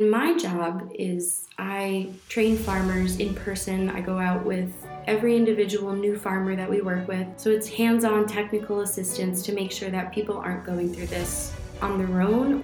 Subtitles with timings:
[0.00, 3.90] My job is I train farmers in person.
[3.90, 4.72] I go out with
[5.08, 7.26] every individual new farmer that we work with.
[7.36, 11.52] So it's hands on technical assistance to make sure that people aren't going through this
[11.82, 12.62] on their own.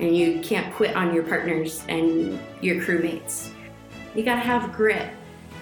[0.00, 3.52] And you can't quit on your partners and your crewmates.
[4.16, 5.08] You gotta have grit.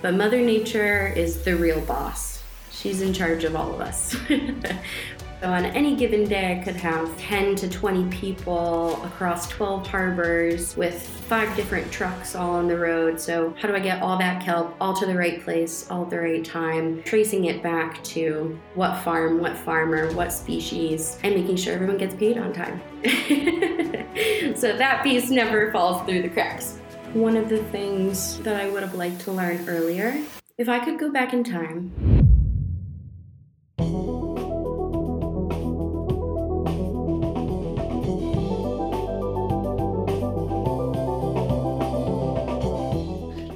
[0.00, 2.42] But Mother Nature is the real boss.
[2.72, 4.16] She's in charge of all of us.
[5.40, 10.76] So on any given day, I could have 10 to 20 people across 12 harbors
[10.76, 13.18] with five different trucks all on the road.
[13.18, 16.10] So how do I get all that kelp all to the right place, all at
[16.10, 21.56] the right time, tracing it back to what farm, what farmer, what species, and making
[21.56, 22.78] sure everyone gets paid on time.
[24.54, 26.76] so that piece never falls through the cracks.
[27.14, 30.22] One of the things that I would have liked to learn earlier,
[30.58, 32.10] if I could go back in time,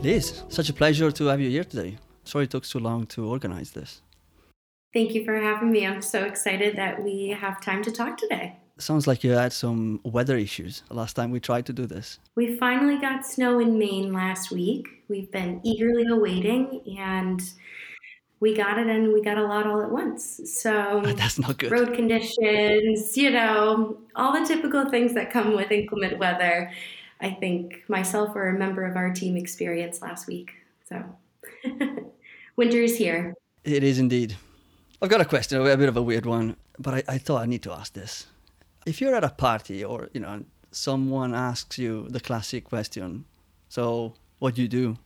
[0.05, 1.97] Liz, such a pleasure to have you here today.
[2.25, 4.03] Sorry it took so long to organize this.
[4.93, 5.87] Thank you for having me.
[5.87, 8.55] I'm so excited that we have time to talk today.
[8.77, 12.19] Sounds like you had some weather issues last time we tried to do this.
[12.37, 14.89] We finally got snow in Maine last week.
[15.09, 17.41] We've been eagerly awaiting and
[18.41, 20.39] we got it and we got a lot all at once.
[20.45, 21.73] So that's not good.
[21.73, 26.71] Road conditions, you know, all the typical things that come with inclement weather.
[27.21, 30.53] I think myself or a member of our team experienced last week.
[30.89, 31.03] So
[32.57, 33.35] winter is here.
[33.65, 34.37] It is indeed.
[35.01, 37.47] I've got a question, a bit of a weird one, but I, I thought I
[37.47, 38.27] need to ask this.
[38.87, 43.25] If you're at a party or, you know, someone asks you the classic question,
[43.69, 44.97] so what do you do?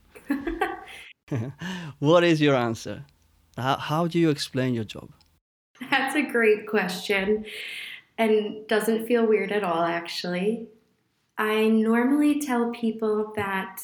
[1.98, 3.04] what is your answer?
[3.56, 5.10] How, how do you explain your job?
[5.90, 7.44] That's a great question
[8.18, 10.66] and doesn't feel weird at all, actually.
[11.38, 13.80] I normally tell people that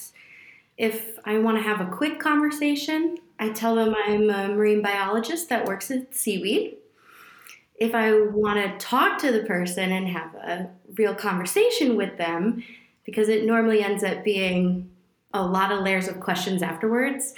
[0.77, 5.49] if I want to have a quick conversation, I tell them I'm a marine biologist
[5.51, 6.77] that works at seaweed.
[7.77, 12.65] If I want to talk to the person and have a real conversation with them,
[13.05, 14.91] because it normally ends up being
[15.33, 17.35] a lot of layers of questions afterwards,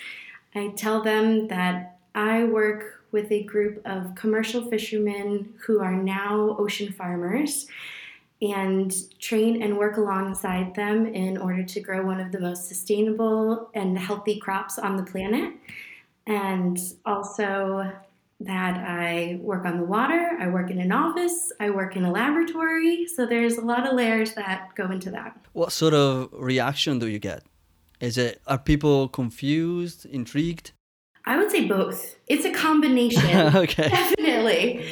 [0.55, 6.57] I tell them that I work with a group of commercial fishermen who are now
[6.59, 7.67] ocean farmers
[8.43, 13.71] and train and work alongside them in order to grow one of the most sustainable
[13.75, 15.55] and healthy crops on the planet.
[16.27, 17.93] And also
[18.41, 22.11] that I work on the water, I work in an office, I work in a
[22.11, 23.07] laboratory.
[23.07, 25.41] So there's a lot of layers that go into that.
[25.55, 27.43] What sort of reaction do you get?
[28.01, 30.73] Is it are people confused, intrigued?
[31.25, 32.17] I would say both.
[32.27, 33.57] It's a combination.
[33.57, 33.89] okay.
[33.89, 34.87] Definitely.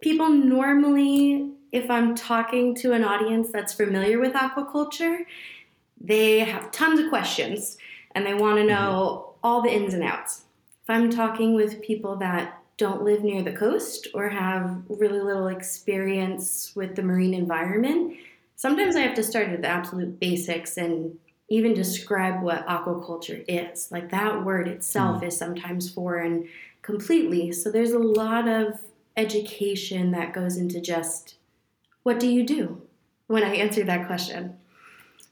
[0.00, 5.26] People normally if I'm talking to an audience that's familiar with aquaculture,
[6.00, 7.76] they have tons of questions
[8.14, 8.68] and they want to mm-hmm.
[8.68, 9.38] know mm-hmm.
[9.44, 10.44] all the ins and outs.
[10.82, 15.48] If I'm talking with people that don't live near the coast or have really little
[15.48, 18.16] experience with the marine environment,
[18.56, 23.92] sometimes I have to start at the absolute basics and even describe what aquaculture is.
[23.92, 25.28] Like that word itself mm.
[25.28, 26.48] is sometimes foreign
[26.82, 27.52] completely.
[27.52, 28.80] So there's a lot of
[29.16, 31.36] education that goes into just
[32.06, 32.80] what do you do
[33.26, 34.56] when I answer that question?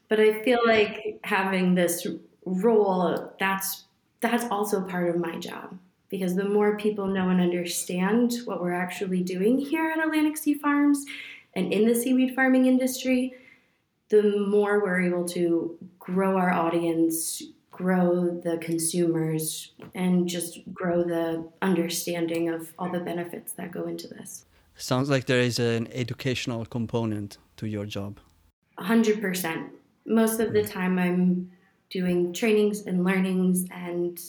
[0.09, 2.05] But I feel like having this
[2.43, 3.85] role, that's
[4.19, 5.77] that's also part of my job
[6.09, 10.55] because the more people know and understand what we're actually doing here at Atlantic Sea
[10.55, 11.05] Farms
[11.55, 13.33] and in the seaweed farming industry,
[14.09, 21.47] the more we're able to grow our audience, grow the consumers, and just grow the
[21.61, 24.43] understanding of all the benefits that go into this.
[24.77, 28.19] Sounds like there is an educational component to your job.
[28.79, 29.69] 100%.
[30.05, 30.69] Most of the mm.
[30.69, 31.51] time, I'm
[31.89, 34.19] doing trainings and learnings and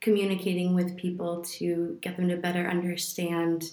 [0.00, 3.72] communicating with people to get them to better understand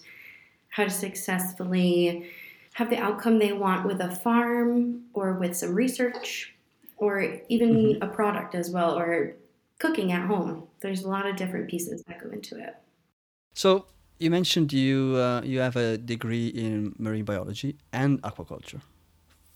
[0.69, 2.29] how to successfully
[2.73, 6.53] have the outcome they want with a farm or with some research
[6.97, 8.03] or even mm-hmm.
[8.03, 9.33] a product as well or
[9.79, 10.68] cooking at home.
[10.81, 12.75] There's a lot of different pieces that go into it.
[13.53, 13.85] So,
[14.19, 18.81] you mentioned you uh, you have a degree in marine biology and aquaculture.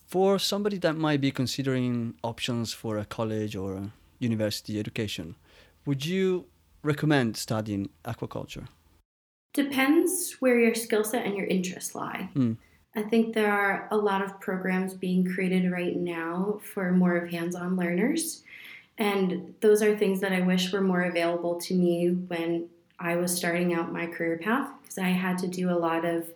[0.07, 5.35] For somebody that might be considering options for a college or a university education,
[5.85, 6.45] would you
[6.83, 8.67] recommend studying aquaculture?
[9.53, 12.29] Depends where your skill set and your interests lie.
[12.35, 12.57] Mm.
[12.95, 17.29] I think there are a lot of programs being created right now for more of
[17.29, 18.43] hands on learners.
[18.97, 22.67] And those are things that I wish were more available to me when
[23.01, 26.31] I was starting out my career path because I had to do a lot of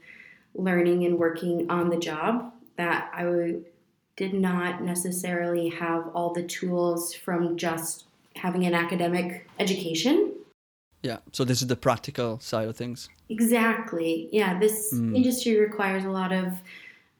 [0.55, 3.65] learning and working on the job that I would
[4.15, 8.05] did not necessarily have all the tools from just
[8.37, 10.33] having an academic education.
[11.03, 13.09] Yeah, so this is the practical side of things.
[13.29, 14.29] Exactly.
[14.31, 15.15] Yeah, this mm.
[15.15, 16.53] industry requires a lot of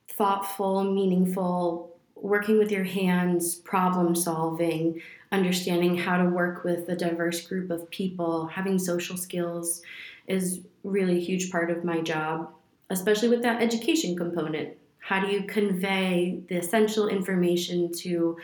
[0.08, 5.02] thoughtful, meaningful working with your hands, problem solving,
[5.32, 9.82] understanding how to work with a diverse group of people, having social skills
[10.28, 12.52] is really a huge part of my job,
[12.90, 14.78] especially with that education component.
[15.00, 18.38] How do you convey the essential information to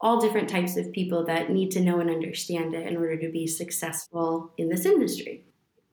[0.00, 3.30] all different types of people that need to know and understand it in order to
[3.30, 5.44] be successful in this industry?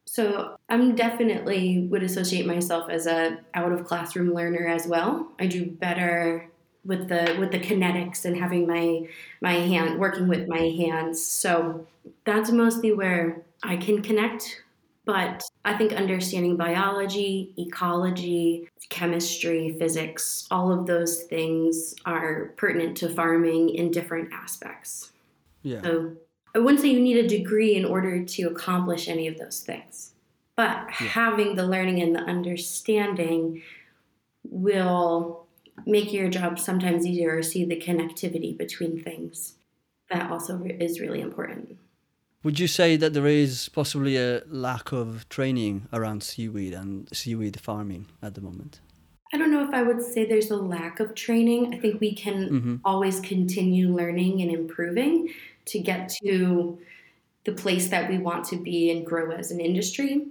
[0.06, 5.32] So I'm definitely would associate myself as a out of classroom learner as well.
[5.40, 6.50] I do better
[6.86, 9.08] with the with the kinetics and having my
[9.42, 11.24] my hand working with my hands.
[11.24, 11.86] So
[12.24, 14.64] that's mostly where I can connect
[15.06, 23.10] but I think understanding biology, ecology, chemistry, physics, all of those things are pertinent to
[23.10, 25.12] farming in different aspects.
[25.62, 25.82] Yeah.
[25.84, 26.14] So
[26.56, 30.14] I wouldn't say you need a degree in order to accomplish any of those things.
[30.56, 31.08] But yeah.
[31.08, 33.62] having the learning and the understanding
[34.44, 35.45] will
[35.86, 39.56] make your job sometimes easier or see the connectivity between things.
[40.10, 41.78] That also is really important.
[42.44, 47.60] Would you say that there is possibly a lack of training around seaweed and seaweed
[47.60, 48.82] farming at the moment?
[49.34, 51.74] I don't know if I would say there's a lack of training.
[51.74, 52.76] I think we can mm-hmm.
[52.86, 55.34] always continue learning and improving
[55.66, 56.78] to get to
[57.46, 60.28] the place that we want to be and grow as an industry.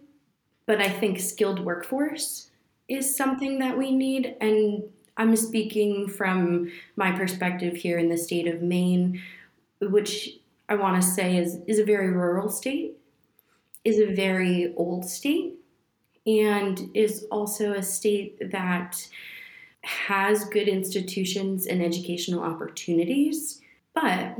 [0.66, 2.50] But I think skilled workforce
[2.88, 4.36] is something that we need.
[4.40, 4.84] And
[5.16, 9.22] I'm speaking from my perspective here in the state of Maine,
[9.80, 10.30] which
[10.68, 12.96] I want to say is is a very rural state,
[13.84, 15.54] is a very old state,
[16.26, 19.06] and is also a state that
[19.82, 23.60] has good institutions and educational opportunities,
[23.94, 24.36] but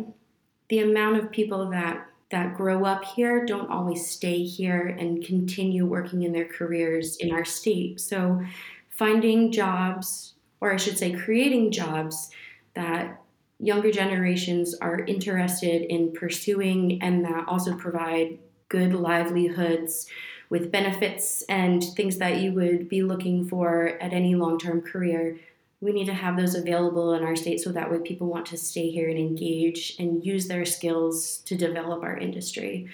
[0.69, 5.87] the amount of people that that grow up here don't always stay here and continue
[5.87, 8.01] working in their careers in our state.
[8.01, 8.41] So
[8.89, 10.34] finding jobs,
[10.65, 12.31] or I should say creating jobs
[12.73, 13.21] that
[13.59, 18.39] younger generations are interested in pursuing and that also provide
[18.71, 20.07] good livelihoods
[20.49, 25.37] with benefits and things that you would be looking for at any long term career.
[25.83, 28.57] We need to have those available in our state so that way people want to
[28.57, 32.89] stay here and engage and use their skills to develop our industry,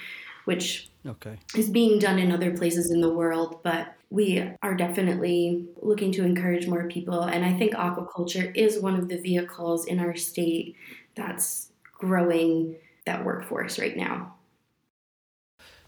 [0.45, 1.39] which okay.
[1.55, 3.61] is being done in other places in the world.
[3.63, 7.23] But we are definitely looking to encourage more people.
[7.23, 10.77] And I think aquaculture is one of the vehicles in our state
[11.15, 12.77] that's growing
[13.07, 14.35] that workforce right now.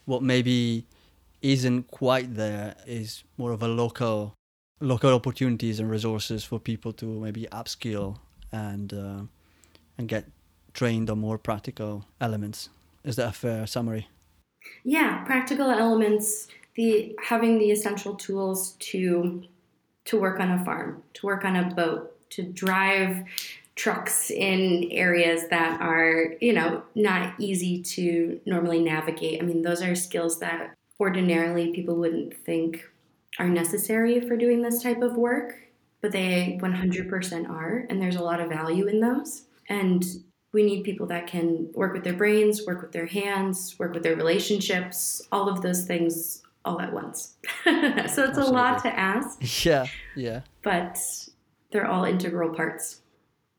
[0.05, 0.87] What maybe
[1.43, 4.35] isn't quite there is more of a local
[4.81, 8.19] local opportunities and resources for people to maybe upskill
[8.53, 9.23] and uh,
[9.99, 10.27] and get
[10.73, 12.69] trained on more practical elements.
[13.05, 14.09] Is that a fair summary?
[14.85, 19.45] Yeah, practical elements the having the essential tools to
[20.05, 23.25] to work on a farm, to work on a boat, to drive
[23.75, 29.41] trucks in areas that are, you know, not easy to normally navigate.
[29.41, 32.89] I mean, those are skills that ordinarily people wouldn't think
[33.39, 35.55] are necessary for doing this type of work,
[36.01, 39.45] but they 100% are, and there's a lot of value in those.
[39.69, 40.05] And
[40.53, 44.03] we need people that can work with their brains, work with their hands, work with
[44.03, 45.23] their relationships.
[45.32, 47.37] All of those things all at once.
[47.65, 49.65] so it's a lot to ask.
[49.65, 50.41] Yeah, yeah.
[50.63, 50.99] But
[51.71, 53.01] they're all integral parts.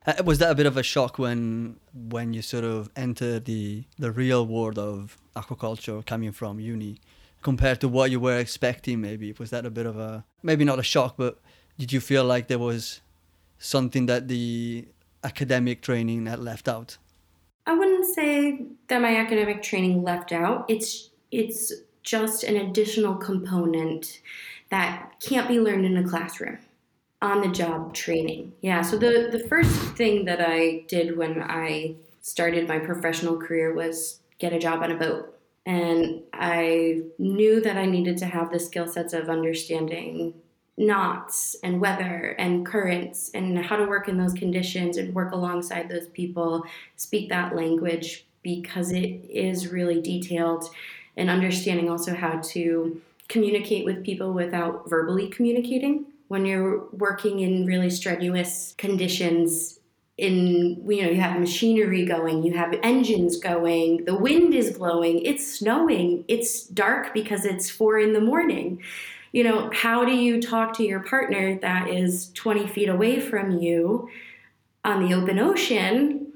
[0.05, 3.85] Uh, was that a bit of a shock when when you sort of entered the
[3.97, 6.99] the real world of aquaculture coming from uni
[7.41, 10.77] compared to what you were expecting maybe was that a bit of a maybe not
[10.77, 11.39] a shock but
[11.77, 13.01] did you feel like there was
[13.59, 14.85] something that the
[15.23, 16.97] academic training had left out
[17.65, 21.71] i wouldn't say that my academic training left out it's it's
[22.03, 24.21] just an additional component
[24.69, 26.59] that can't be learned in a classroom
[27.21, 28.53] on the job training.
[28.61, 33.73] Yeah, so the, the first thing that I did when I started my professional career
[33.73, 35.37] was get a job on a boat.
[35.65, 40.33] And I knew that I needed to have the skill sets of understanding
[40.77, 45.87] knots and weather and currents and how to work in those conditions and work alongside
[45.87, 50.65] those people, speak that language because it is really detailed
[51.17, 56.05] and understanding also how to communicate with people without verbally communicating.
[56.27, 59.79] When you're working in really strenuous conditions,
[60.17, 65.19] in you know you have machinery going you have engines going the wind is blowing
[65.25, 68.79] it's snowing it's dark because it's four in the morning
[69.31, 73.57] you know how do you talk to your partner that is 20 feet away from
[73.57, 74.07] you
[74.85, 76.31] on the open ocean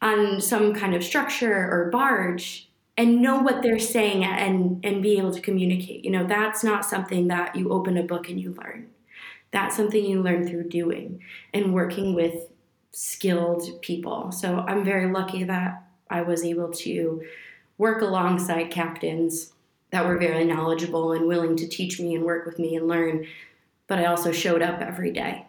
[0.00, 2.65] on some kind of structure or barge
[2.96, 6.04] and know what they're saying and and be able to communicate.
[6.04, 8.90] You know that's not something that you open a book and you learn.
[9.50, 11.22] That's something you learn through doing
[11.54, 12.48] and working with
[12.92, 14.32] skilled people.
[14.32, 17.22] So i'm very lucky that i was able to
[17.78, 19.52] work alongside captains
[19.90, 23.26] that were very knowledgeable and willing to teach me and work with me and learn
[23.86, 25.44] but i also showed up every day.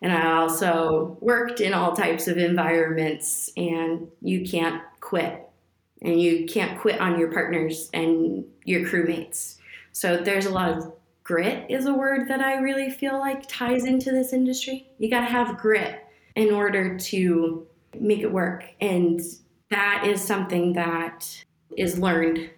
[0.00, 5.49] And i also worked in all types of environments and you can't quit
[6.02, 9.56] and you can't quit on your partners and your crewmates.
[9.92, 10.92] So there's a lot of
[11.22, 14.88] grit is a word that I really feel like ties into this industry.
[14.98, 16.04] You got to have grit
[16.34, 17.66] in order to
[17.98, 18.64] make it work.
[18.80, 19.20] And
[19.70, 21.44] that is something that
[21.76, 22.50] is learned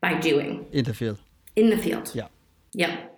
[0.00, 1.18] by doing in the field.
[1.54, 2.10] In the field.
[2.14, 2.28] Yeah.
[2.72, 3.12] Yep.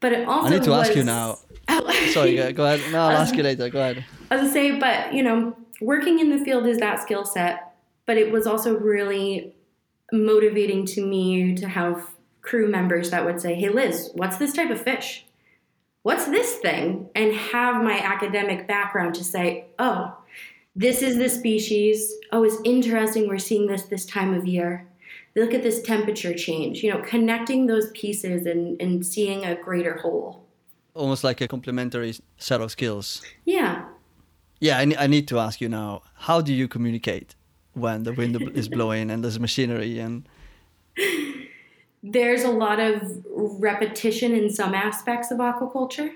[0.00, 0.88] But it also I need to was...
[0.88, 1.38] ask you now.
[1.68, 2.92] Oh, Sorry, go, go ahead.
[2.92, 3.68] No, I'll ask you later.
[3.68, 4.04] Go ahead.
[4.30, 7.65] I was gonna say, but you know, working in the field is that skill set
[8.06, 9.54] but it was also really
[10.12, 12.08] motivating to me to have
[12.40, 15.26] crew members that would say, Hey, Liz, what's this type of fish?
[16.02, 17.08] What's this thing?
[17.14, 20.16] And have my academic background to say, Oh,
[20.76, 22.12] this is the species.
[22.32, 23.28] Oh, it's interesting.
[23.28, 24.86] We're seeing this this time of year.
[25.34, 26.82] Look at this temperature change.
[26.82, 30.46] You know, connecting those pieces and, and seeing a greater whole.
[30.94, 33.22] Almost like a complementary set of skills.
[33.44, 33.84] Yeah.
[34.60, 37.34] Yeah, I, I need to ask you now how do you communicate?
[37.76, 40.26] When the wind is blowing and there's machinery and
[42.02, 46.10] there's a lot of repetition in some aspects of aquaculture.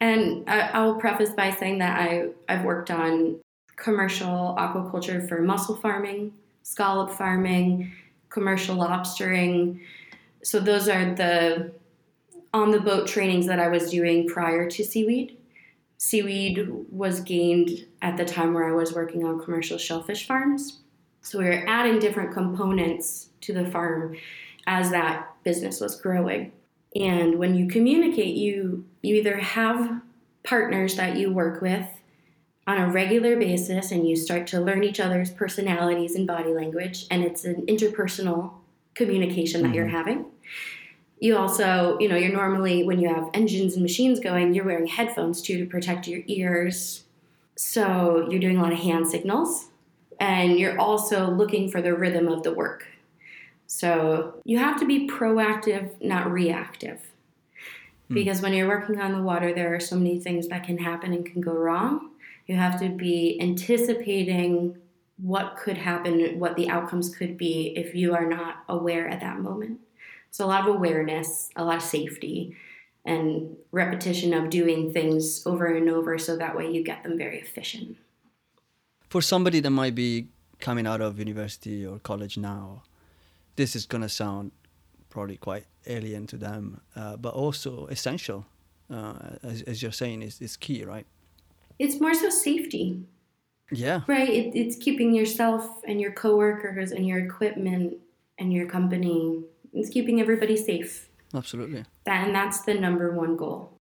[0.00, 3.40] And I, will preface by saying that I, i've worked on
[3.76, 6.32] commercial aquaculture for mussel farming
[6.62, 7.92] scallop farming
[8.30, 9.80] commercial lobstering.
[10.42, 11.72] So those are the
[12.54, 15.36] on the boat trainings that i was doing prior to seaweed.
[15.98, 20.82] Seaweed was gained at the time where i was working on commercial shellfish farms
[21.22, 24.16] so we were adding different components to the farm
[24.66, 26.52] as that business was growing.
[26.94, 30.02] And when you communicate, you you either have
[30.44, 31.86] partners that you work with
[32.66, 37.06] on a regular basis and you start to learn each other's personalities and body language
[37.10, 38.52] and it's an interpersonal
[38.94, 39.76] communication that mm-hmm.
[39.76, 40.26] you're having.
[41.18, 44.88] You also, you know, you're normally when you have engines and machines going, you're wearing
[44.88, 47.04] headphones too to protect your ears.
[47.56, 49.68] So you're doing a lot of hand signals
[50.22, 52.86] and you're also looking for the rhythm of the work.
[53.66, 57.00] So you have to be proactive, not reactive.
[58.06, 58.14] Hmm.
[58.14, 61.12] Because when you're working on the water, there are so many things that can happen
[61.12, 62.10] and can go wrong.
[62.46, 64.76] You have to be anticipating
[65.16, 69.40] what could happen, what the outcomes could be if you are not aware at that
[69.40, 69.80] moment.
[70.30, 72.56] So, a lot of awareness, a lot of safety,
[73.04, 77.40] and repetition of doing things over and over so that way you get them very
[77.40, 77.96] efficient
[79.12, 80.28] for somebody that might be
[80.58, 82.82] coming out of university or college now,
[83.56, 84.52] this is gonna sound
[85.10, 88.46] probably quite alien to them, uh, but also essential.
[88.90, 91.06] Uh, as, as, you're saying, is is key, right?
[91.78, 93.04] It's more so safety.
[93.70, 94.00] Yeah.
[94.06, 94.30] Right.
[94.30, 97.98] It, it's keeping yourself and your coworkers and your equipment
[98.38, 99.44] and your company.
[99.74, 101.10] It's keeping everybody safe.
[101.34, 101.84] Absolutely.
[102.04, 103.76] That, and that's the number one goal.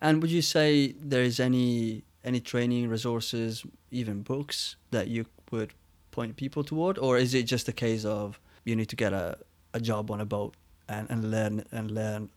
[0.00, 5.72] And would you say there is any any training resources, even books that you would
[6.10, 9.36] point people toward, or is it just a case of you need to get a,
[9.74, 10.54] a job on a boat
[10.88, 12.30] and, and learn and learn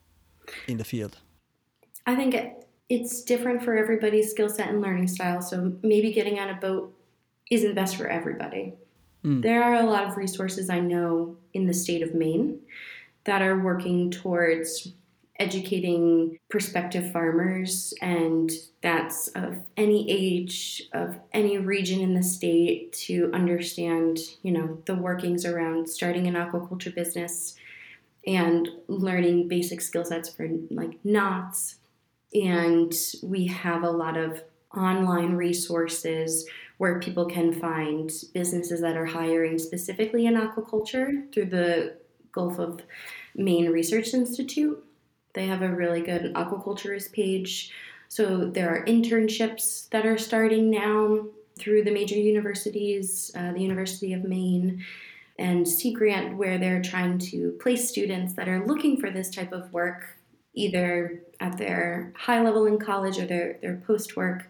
[0.68, 1.18] in the field?
[2.06, 5.42] I think it, it's different for everybody's skill set and learning style.
[5.42, 6.94] So maybe getting on a boat
[7.50, 8.74] isn't best for everybody.
[9.24, 9.42] Mm.
[9.42, 12.60] There are a lot of resources I know in the state of Maine
[13.26, 14.94] that are working towards
[15.40, 18.52] educating prospective farmers, and
[18.82, 24.96] that's of any age, of any region in the state to understand, you know, the
[24.96, 27.56] workings around starting an aquaculture business
[28.26, 31.76] and learning basic skill sets for like knots.
[32.34, 34.44] And we have a lot of
[34.76, 36.46] online resources
[36.78, 41.98] where people can find businesses that are hiring specifically in aquaculture through the
[42.32, 42.82] Gulf of
[43.36, 44.84] Maine Research Institute.
[45.38, 47.72] They have a really good aquaculturist page.
[48.10, 51.28] So there are internships that are starting now
[51.58, 54.84] through the major universities, uh, the University of Maine,
[55.38, 59.52] and Sea Grant, where they're trying to place students that are looking for this type
[59.52, 60.18] of work,
[60.54, 64.50] either at their high level in college or their, their post work,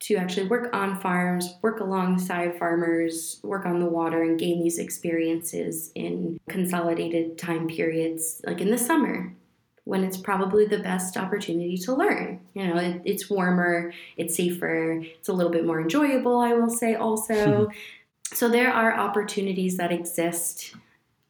[0.00, 4.78] to actually work on farms, work alongside farmers, work on the water, and gain these
[4.78, 9.34] experiences in consolidated time periods, like in the summer
[9.84, 12.40] when it's probably the best opportunity to learn.
[12.54, 16.70] You know, it, it's warmer, it's safer, it's a little bit more enjoyable, I will
[16.70, 17.70] say also.
[18.32, 20.74] so there are opportunities that exist,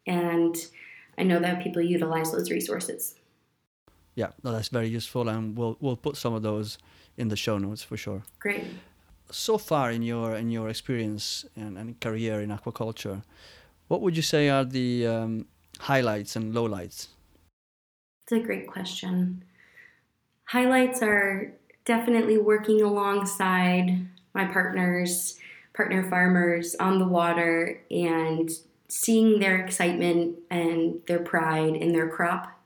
[0.06, 0.56] and
[1.16, 3.14] I know that people utilize those resources.
[4.14, 6.78] Yeah, no, that's very useful, and we'll we'll put some of those
[7.16, 8.22] in the show notes for sure.
[8.38, 8.64] Great.
[9.30, 13.22] So far in your in your experience and, and career in aquaculture,
[13.88, 15.46] what would you say are the um,
[15.78, 17.08] highlights and lowlights?
[18.30, 19.42] It's a great question.
[20.44, 21.52] Highlights are
[21.84, 25.40] definitely working alongside my partners,
[25.74, 28.48] partner farmers on the water, and
[28.86, 32.56] seeing their excitement and their pride in their crop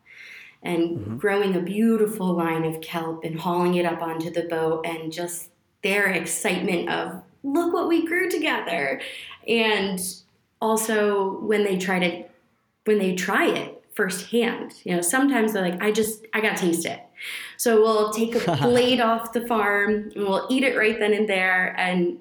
[0.62, 1.16] and mm-hmm.
[1.16, 5.48] growing a beautiful line of kelp and hauling it up onto the boat and just
[5.82, 9.00] their excitement of look what we grew together
[9.48, 9.98] and
[10.60, 12.22] also when they try to
[12.84, 16.84] when they try it firsthand you know sometimes they're like i just i gotta taste
[16.84, 17.00] it
[17.56, 21.28] so we'll take a blade off the farm and we'll eat it right then and
[21.28, 22.18] there and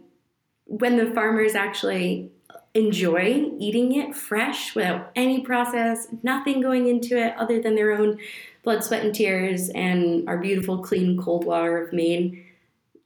[0.65, 2.31] when the farmers actually
[2.73, 8.17] enjoy eating it fresh without any process, nothing going into it other than their own
[8.63, 12.43] blood, sweat, and tears and our beautiful, clean, cold water of Maine.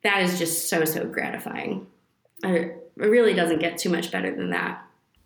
[0.03, 1.87] That is just so, so gratifying.
[2.43, 4.85] It really doesn't get too much better than that.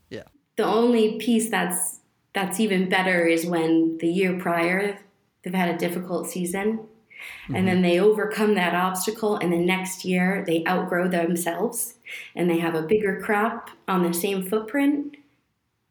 [0.09, 0.23] Yeah.
[0.55, 1.99] The only piece that's
[2.33, 4.99] that's even better is when the year prior
[5.43, 6.87] they've had a difficult season
[7.43, 7.55] Mm-hmm.
[7.55, 11.95] And then they overcome that obstacle, and the next year they outgrow themselves
[12.35, 15.17] and they have a bigger crop on the same footprint.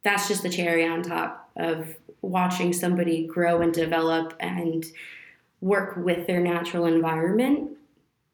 [0.02, 4.84] That's just the cherry on top of watching somebody grow and develop and
[5.60, 7.70] work with their natural environment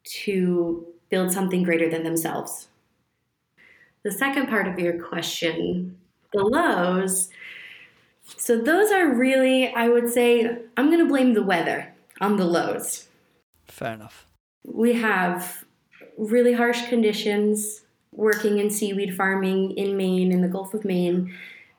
[0.05, 2.69] to build something greater than themselves.
[4.03, 5.99] The second part of your question,
[6.33, 7.31] the lows.
[8.37, 12.45] So, those are really, I would say, I'm going to blame the weather on the
[12.45, 13.09] lows.
[13.69, 14.27] Fair enough.
[14.65, 15.65] We have
[16.19, 21.35] really harsh conditions working in seaweed farming in Maine, in the Gulf of Maine,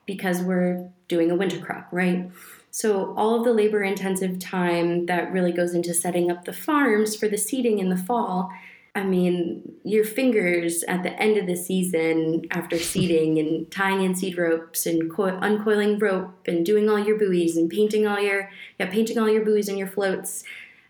[0.05, 2.29] because we're doing a winter crop, right?
[2.71, 7.15] So, all of the labor intensive time that really goes into setting up the farms
[7.15, 8.51] for the seeding in the fall.
[8.97, 14.15] I mean, your fingers at the end of the season after seeding and tying in
[14.15, 18.49] seed ropes and co- uncoiling rope and doing all your buoys and painting all your
[18.79, 20.43] yeah, painting all your buoys and your floats.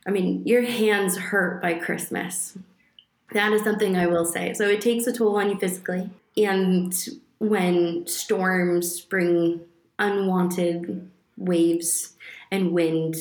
[0.07, 2.57] I mean, your hands hurt by Christmas.
[3.33, 4.53] That is something I will say.
[4.53, 6.09] So it takes a toll on you physically.
[6.37, 6.95] And
[7.39, 9.59] when storms bring
[9.99, 12.15] unwanted waves
[12.51, 13.17] and wind,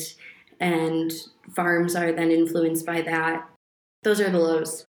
[0.61, 1.11] and
[1.53, 3.49] farms are then influenced by that,
[4.03, 4.85] those are the lows.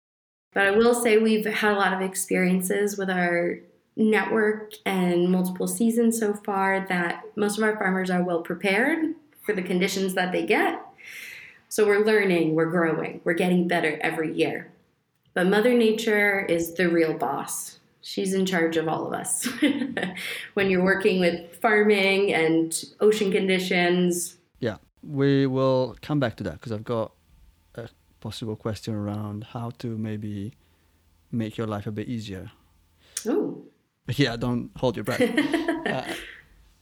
[0.53, 3.59] But I will say we've had a lot of experiences with our
[3.97, 9.55] network and multiple seasons so far that most of our farmers are well prepared for
[9.55, 10.81] the conditions that they get.
[11.69, 14.71] So we're learning, we're growing, we're getting better every year.
[15.35, 17.81] But Mother Nature is the real boss.
[18.03, 19.49] She's in charge of all of us.
[20.55, 24.37] when you're working with farming and ocean conditions.
[24.61, 27.13] Yeah, we will come back to that because I've got
[28.23, 30.55] possible question around how to maybe
[31.31, 32.51] make your life a bit easier.
[33.27, 33.65] Oh.
[34.09, 35.21] Yeah, don't hold your breath.
[35.87, 36.05] uh,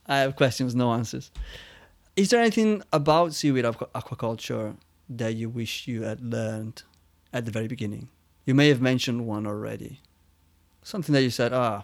[0.05, 1.31] I have questions, no answers.
[2.15, 4.75] Is there anything about seaweed aquaculture
[5.09, 6.83] that you wish you had learned
[7.33, 8.09] at the very beginning?
[8.45, 10.01] You may have mentioned one already.
[10.83, 11.83] Something that you said, ah,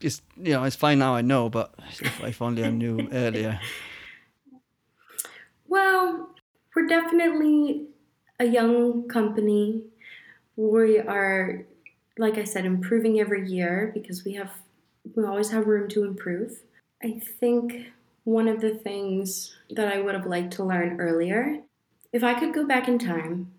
[0.00, 1.14] it's you know, it's fine now.
[1.14, 3.60] I know, but if, if only I knew earlier.
[5.68, 6.30] Well,
[6.74, 7.86] we're definitely
[8.38, 9.82] a young company.
[10.56, 11.64] We are,
[12.18, 14.52] like I said, improving every year because we have
[15.14, 16.62] we always have room to improve.
[17.02, 17.92] I think
[18.24, 21.60] one of the things that I would have liked to learn earlier,
[22.12, 23.52] if I could go back in time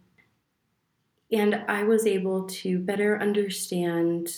[1.32, 4.30] and I was able to better understand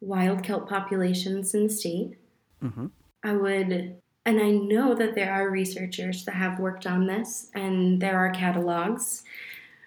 [0.00, 2.18] wild kelp populations in the state,
[2.62, 2.86] mm-hmm.
[3.24, 8.00] I would, and I know that there are researchers that have worked on this and
[8.02, 9.24] there are catalogs,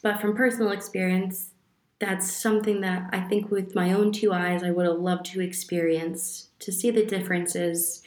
[0.01, 1.51] but from personal experience,
[1.99, 5.41] that's something that I think with my own two eyes I would have loved to
[5.41, 8.01] experience to see the differences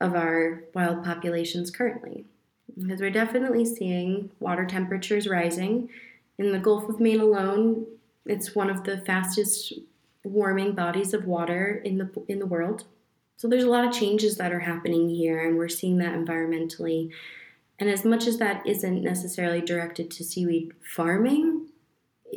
[0.00, 2.24] of our wild populations currently.
[2.76, 5.90] Because we're definitely seeing water temperatures rising.
[6.38, 7.86] In the Gulf of Maine alone,
[8.26, 9.74] it's one of the fastest
[10.24, 12.84] warming bodies of water in the in the world.
[13.36, 17.10] So there's a lot of changes that are happening here and we're seeing that environmentally.
[17.80, 21.68] And as much as that isn't necessarily directed to seaweed farming,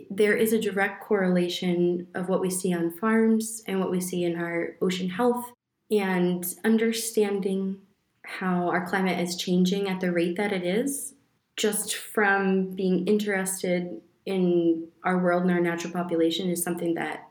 [0.10, 4.24] there is a direct correlation of what we see on farms and what we see
[4.24, 5.52] in our ocean health
[5.92, 7.78] and understanding
[8.24, 11.14] how our climate is changing at the rate that it is,
[11.58, 17.28] just from being interested in our world and our natural population is something that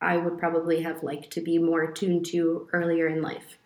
[0.00, 3.58] I would probably have liked to be more attuned to earlier in life.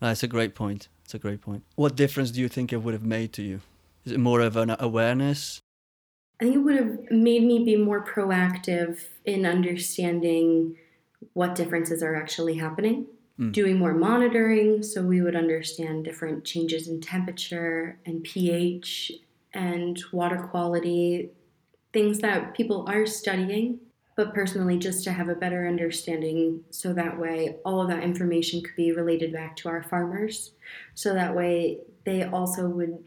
[0.00, 0.88] That's a great point.
[1.10, 1.64] It's a great point.
[1.74, 3.62] What difference do you think it would have made to you?
[4.04, 5.60] Is it more of an awareness?
[6.40, 10.76] I think it would have made me be more proactive in understanding
[11.32, 13.06] what differences are actually happening.
[13.40, 13.50] Mm.
[13.50, 19.10] Doing more monitoring so we would understand different changes in temperature and pH
[19.52, 21.30] and water quality,
[21.92, 23.80] things that people are studying
[24.16, 28.62] but personally just to have a better understanding so that way all of that information
[28.62, 30.52] could be related back to our farmers.
[30.94, 33.02] So that way they also would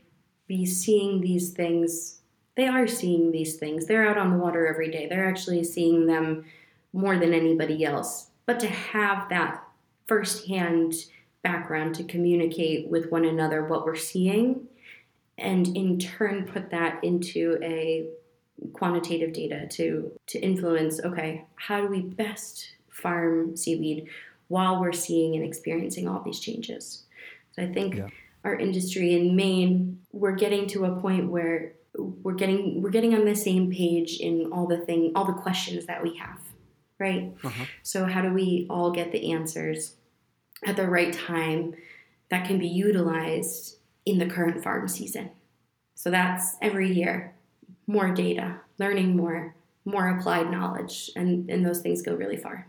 [0.48, 2.20] be seeing these things
[2.56, 3.86] they are seeing these things.
[3.86, 5.08] They're out on the water every day.
[5.08, 6.46] They're actually seeing them
[6.94, 8.28] more than anybody else.
[8.46, 9.64] But to have that
[10.08, 10.94] firsthand
[11.42, 14.68] background to communicate with one another what we're seeing
[15.38, 18.08] and in turn put that into a
[18.74, 24.08] quantitative data to to influence okay how do we best farm seaweed
[24.48, 27.04] while we're seeing and experiencing all these changes
[27.52, 28.08] so i think yeah.
[28.44, 33.26] our industry in maine we're getting to a point where we're getting we're getting on
[33.26, 36.40] the same page in all the thing all the questions that we have
[37.00, 37.66] right uh-huh.
[37.82, 39.96] so how do we all get the answers
[40.66, 41.74] at the right time
[42.30, 45.30] that can be utilized in the current farm season
[45.96, 47.34] so that's every year
[47.88, 52.68] more data, learning more, more applied knowledge, and, and those things go really far.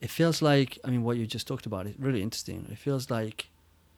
[0.00, 2.66] It feels like, I mean, what you just talked about is really interesting.
[2.70, 3.50] It feels like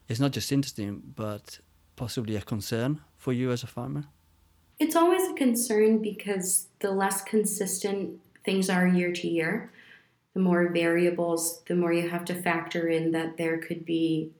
[0.08, 1.58] it's not just interesting, but
[1.96, 4.04] possibly a concern for you as a farmer.
[4.78, 9.72] It's always a concern because the less consistent things are year to year,
[10.34, 14.30] the more variables, the more you have to factor in that there could be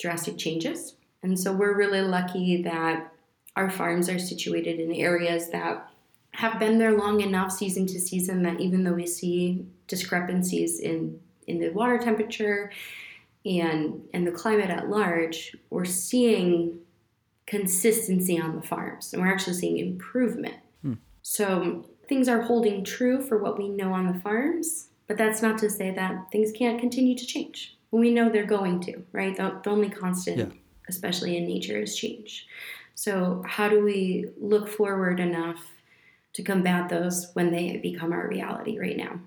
[0.00, 0.94] drastic changes.
[1.22, 3.13] And so we're really lucky that
[3.56, 5.90] our farms are situated in areas that
[6.32, 11.20] have been there long enough season to season that even though we see discrepancies in,
[11.46, 12.72] in the water temperature
[13.46, 16.78] and and the climate at large, we're seeing
[17.46, 20.56] consistency on the farms and we're actually seeing improvement.
[20.82, 20.94] Hmm.
[21.22, 25.58] So things are holding true for what we know on the farms, but that's not
[25.58, 27.76] to say that things can't continue to change.
[27.90, 29.36] we know they're going to, right?
[29.36, 30.46] The, the only constant, yeah.
[30.88, 32.48] especially in nature, is change.
[32.94, 35.60] So, how do we look forward enough
[36.34, 39.20] to combat those when they become our reality right now?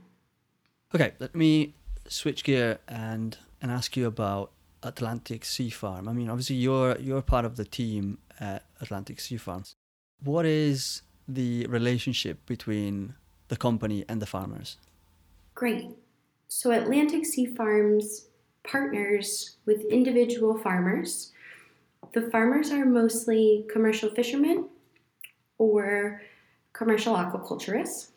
[0.96, 1.74] Okay, let me
[2.08, 4.52] switch gear and and ask you about
[4.84, 6.08] Atlantic Sea Farm.
[6.08, 9.76] I mean, obviously you're you're part of the team at Atlantic Sea Farms.
[10.24, 13.16] What is the relationship between
[13.50, 14.78] the company and the farmers?
[15.56, 15.90] Great.
[16.48, 18.28] So Atlantic Sea Farms
[18.64, 21.32] partners with individual farmers
[22.14, 24.66] the farmers are mostly commercial fishermen
[25.58, 26.22] or
[26.74, 28.10] commercial aquaculturists.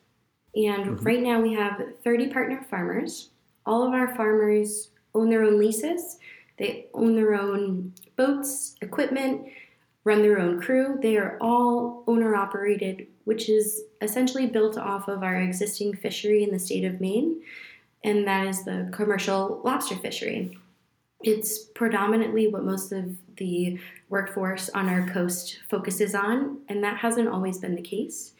[0.54, 1.04] And mm-hmm.
[1.04, 3.30] right now we have 30 partner farmers.
[3.66, 6.18] All of our farmers own their own leases,
[6.58, 9.46] they own their own boats, equipment,
[10.04, 10.98] run their own crew.
[11.00, 16.50] They are all owner operated, which is essentially built off of our existing fishery in
[16.50, 17.42] the state of Maine,
[18.04, 20.58] and that is the commercial lobster fishery.
[21.22, 23.78] It's predominantly what most of the
[24.08, 28.32] workforce on our coast focuses on, and that hasn't always been the case.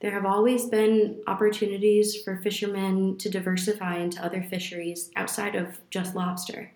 [0.00, 6.14] There have always been opportunities for fishermen to diversify into other fisheries outside of just
[6.14, 6.72] lobster.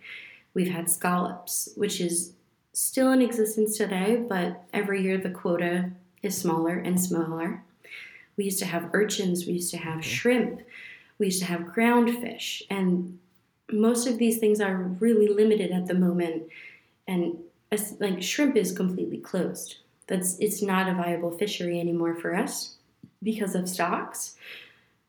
[0.54, 2.32] We've had scallops, which is
[2.72, 5.90] still in existence today, but every year the quota
[6.22, 7.62] is smaller and smaller.
[8.37, 10.61] We used to have urchins, we used to have shrimp,
[11.18, 13.18] we used to have groundfish, and
[13.72, 16.44] most of these things are really limited at the moment
[17.07, 17.37] and
[17.98, 19.76] like shrimp is completely closed.
[20.07, 22.76] That's it's not a viable fishery anymore for us
[23.22, 24.37] because of stocks.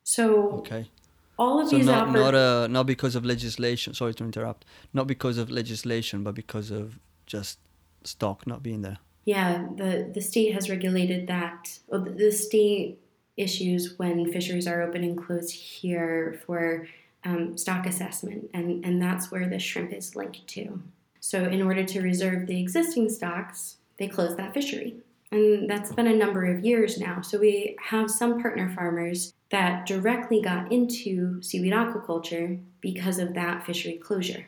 [0.04, 0.89] So okay.
[1.38, 4.65] all of so these not oper- not uh, not because of legislation sorry to interrupt
[4.93, 7.60] not because of legislation but because of just
[8.04, 8.98] stock not being there.
[9.26, 13.00] Yeah the the state has regulated that the state
[13.38, 16.88] issues when fisheries are open and closed here for
[17.23, 20.82] um, stock assessment, and, and that's where the shrimp is linked to.
[21.19, 24.95] So, in order to reserve the existing stocks, they closed that fishery.
[25.32, 27.21] And that's been a number of years now.
[27.21, 33.65] So, we have some partner farmers that directly got into seaweed aquaculture because of that
[33.65, 34.47] fishery closure,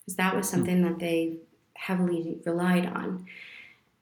[0.00, 1.36] because that was something that they
[1.74, 3.26] heavily relied on.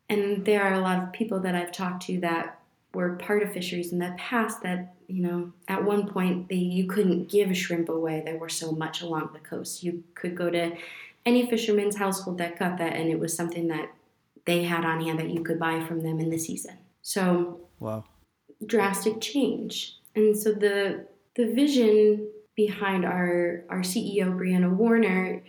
[0.09, 2.60] And there are a lot of people that I've talked to that
[2.93, 6.87] were part of fisheries in the past that you know at one point they you
[6.87, 10.51] couldn't give a shrimp away there were so much along the coast you could go
[10.51, 10.77] to
[11.27, 13.91] any fisherman's household that got that, and it was something that
[14.47, 16.79] they had on hand that you could buy from them in the season.
[17.03, 18.05] So, wow,
[18.65, 19.97] drastic change.
[20.15, 25.43] And so the the vision behind our our CEO Briana Warner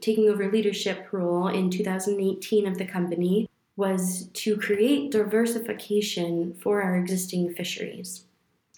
[0.00, 6.96] taking over leadership role in 2018 of the company was to create diversification for our
[6.96, 8.24] existing fisheries.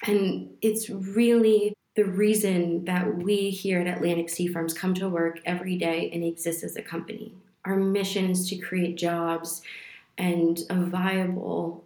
[0.06, 5.40] And it's really the reason that we here at Atlantic Sea Farms come to work
[5.46, 7.34] every day and exist as a company.
[7.64, 9.62] Our mission is to create jobs
[10.18, 11.82] and a viable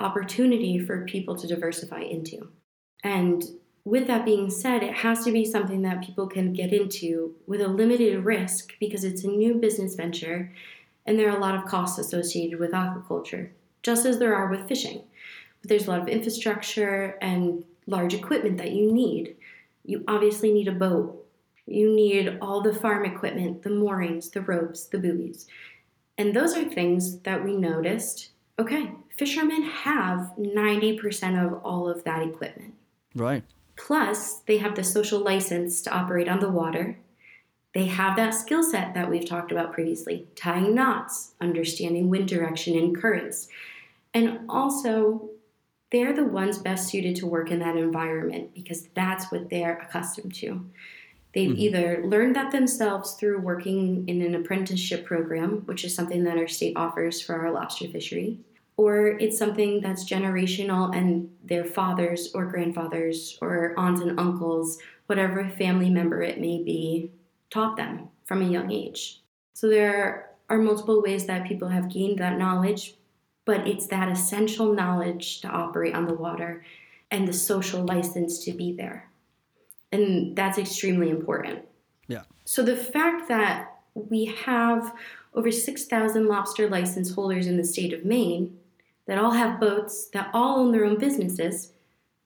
[0.00, 2.48] opportunity for people to diversify into.
[3.04, 3.44] And
[3.84, 7.60] with that being said, it has to be something that people can get into with
[7.60, 10.50] a limited risk because it's a new business venture
[11.06, 13.50] and there are a lot of costs associated with aquaculture,
[13.82, 15.02] just as there are with fishing.
[15.60, 19.36] But there's a lot of infrastructure and large equipment that you need.
[19.84, 21.16] You obviously need a boat.
[21.66, 25.46] You need all the farm equipment, the moorings, the ropes, the buoys.
[26.18, 28.30] And those are things that we noticed.
[28.58, 32.74] Okay, fishermen have 90% of all of that equipment.
[33.14, 33.44] Right.
[33.76, 36.98] Plus, they have the social license to operate on the water.
[37.72, 42.76] They have that skill set that we've talked about previously tying knots, understanding wind direction
[42.76, 43.48] and currents.
[44.12, 45.30] And also,
[45.92, 50.34] they're the ones best suited to work in that environment because that's what they're accustomed
[50.36, 50.64] to.
[51.32, 51.60] They've mm-hmm.
[51.60, 56.48] either learned that themselves through working in an apprenticeship program, which is something that our
[56.48, 58.40] state offers for our lobster fishery,
[58.76, 65.48] or it's something that's generational and their fathers or grandfathers or aunts and uncles, whatever
[65.50, 67.12] family member it may be,
[67.50, 69.22] taught them from a young age.
[69.52, 72.94] So there are multiple ways that people have gained that knowledge,
[73.44, 76.64] but it's that essential knowledge to operate on the water
[77.10, 79.10] and the social license to be there.
[79.92, 81.60] And that's extremely important.
[82.06, 82.22] Yeah.
[82.44, 84.94] So the fact that we have
[85.34, 88.56] over 6,000 lobster license holders in the state of Maine
[89.06, 91.72] that all have boats, that all own their own businesses,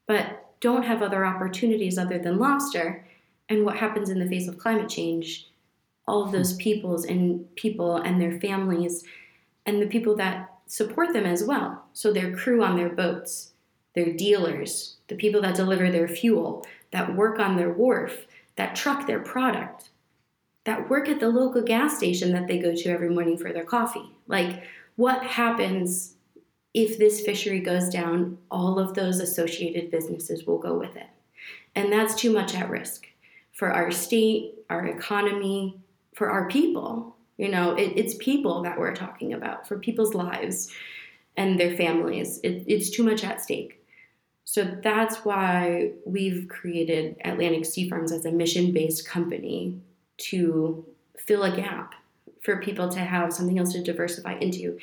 [0.07, 3.07] but don't have other opportunities other than lobster,
[3.49, 5.49] and what happens in the face of climate change,
[6.07, 9.05] all of those peoples and people and their families,
[9.67, 11.85] and the people that support them as well.
[11.93, 13.53] So their crew on their boats,
[13.95, 18.27] their dealers, the people that deliver their fuel, that work on their wharf,
[18.57, 19.91] that truck their product,
[20.65, 23.65] that work at the local gas station that they go to every morning for their
[23.65, 24.13] coffee.
[24.27, 24.65] Like,
[24.97, 26.15] what happens
[26.73, 31.07] if this fishery goes down, all of those associated businesses will go with it.
[31.75, 33.07] And that's too much at risk
[33.55, 35.81] for our state, our economy,
[36.15, 37.17] for our people.
[37.39, 40.73] You know, it, it's people that we're talking about, for people's lives
[41.37, 42.39] and their families.
[42.45, 43.81] It, it's too much at stake.
[44.45, 49.81] So that's why we've created Atlantic Sea Farms as a mission based company
[50.19, 50.85] to
[51.17, 51.95] fill a gap
[52.43, 54.79] for people to have something else to diversify into.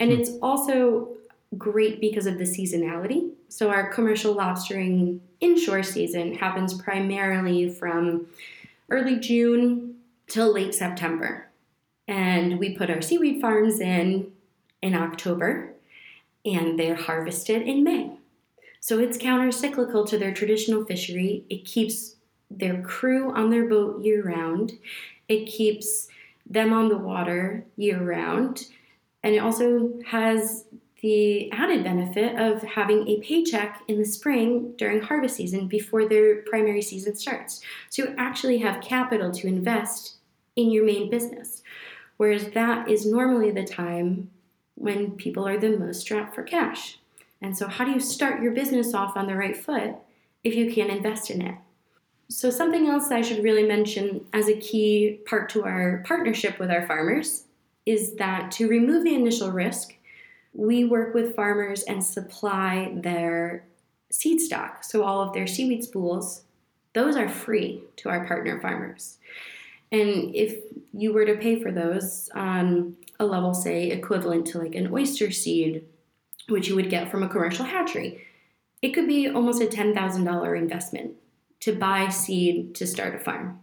[0.00, 0.20] And hmm.
[0.20, 1.16] it's also
[1.56, 3.30] great because of the seasonality.
[3.48, 8.26] So, our commercial lobstering inshore season happens primarily from
[8.90, 9.96] early June
[10.28, 11.48] till late September.
[12.08, 14.32] And we put our seaweed farms in
[14.82, 15.72] in October
[16.44, 18.12] and they're harvested in May.
[18.80, 21.44] So, it's counter cyclical to their traditional fishery.
[21.48, 22.16] It keeps
[22.50, 24.72] their crew on their boat year round,
[25.28, 26.08] it keeps
[26.48, 28.66] them on the water year round.
[29.22, 30.66] And it also has
[31.06, 36.42] the added benefit of having a paycheck in the spring during harvest season before their
[36.42, 37.60] primary season starts.
[37.90, 40.16] So you actually have capital to invest
[40.56, 41.62] in your main business.
[42.16, 44.30] Whereas that is normally the time
[44.74, 46.98] when people are the most strapped for cash.
[47.40, 49.94] And so, how do you start your business off on the right foot
[50.42, 51.54] if you can't invest in it?
[52.28, 56.72] So, something else I should really mention as a key part to our partnership with
[56.72, 57.44] our farmers
[57.84, 59.95] is that to remove the initial risk,
[60.56, 63.64] we work with farmers and supply their
[64.10, 64.82] seed stock.
[64.82, 66.42] So all of their seaweed spools,
[66.94, 69.18] those are free to our partner farmers.
[69.92, 70.56] And if
[70.92, 75.30] you were to pay for those on a level, say, equivalent to like an oyster
[75.30, 75.84] seed,
[76.48, 78.24] which you would get from a commercial hatchery,
[78.80, 81.12] it could be almost a $10,000 investment
[81.60, 83.60] to buy seed to start a farm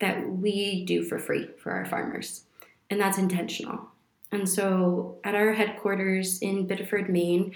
[0.00, 2.44] that we do for free for our farmers.
[2.88, 3.89] And that's intentional.
[4.32, 7.52] And so at our headquarters in Biddeford, Maine,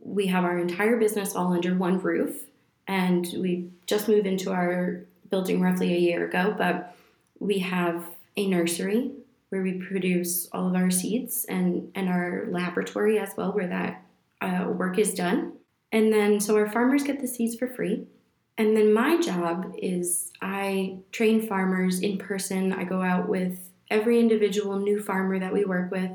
[0.00, 2.44] we have our entire business all under one roof.
[2.88, 6.96] And we just moved into our building roughly a year ago, but
[7.38, 8.04] we have
[8.36, 9.12] a nursery
[9.50, 14.02] where we produce all of our seeds and, and our laboratory as well, where that
[14.40, 15.52] uh, work is done.
[15.92, 18.06] And then, so our farmers get the seeds for free.
[18.58, 22.72] And then my job is I train farmers in person.
[22.72, 26.10] I go out with every individual new farmer that we work with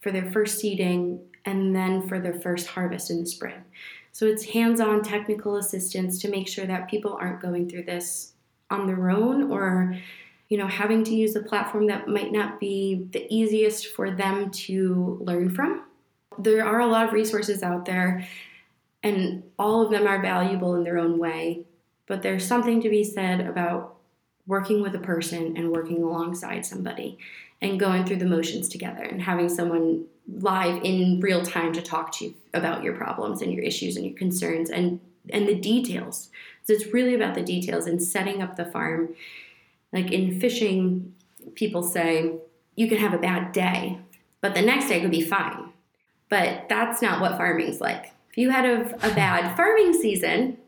[0.00, 3.62] for their first seeding and then for their first harvest in the spring.
[4.12, 8.32] So it's hands on technical assistance to make sure that people aren't going through this
[8.70, 9.96] on their own or
[10.48, 14.50] you know having to use a platform that might not be the easiest for them
[14.50, 15.84] to learn from
[16.38, 18.26] there are a lot of resources out there
[19.02, 21.64] and all of them are valuable in their own way
[22.06, 23.96] but there's something to be said about
[24.50, 27.16] working with a person and working alongside somebody
[27.62, 32.10] and going through the motions together and having someone live in real time to talk
[32.10, 36.30] to you about your problems and your issues and your concerns and and the details.
[36.64, 39.14] So it's really about the details and setting up the farm.
[39.92, 41.14] Like in fishing
[41.54, 42.32] people say
[42.74, 44.00] you can have a bad day
[44.40, 45.72] but the next day could be fine.
[46.28, 48.14] But that's not what farming's like.
[48.30, 50.58] If you had a, a bad farming season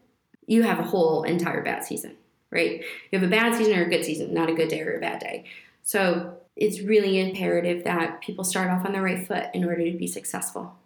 [0.47, 2.17] you have a whole entire bad season
[2.53, 4.97] right you have a bad season or a good season not a good day or
[4.97, 5.45] a bad day
[5.83, 9.97] so it's really imperative that people start off on the right foot in order to
[9.97, 10.77] be successful.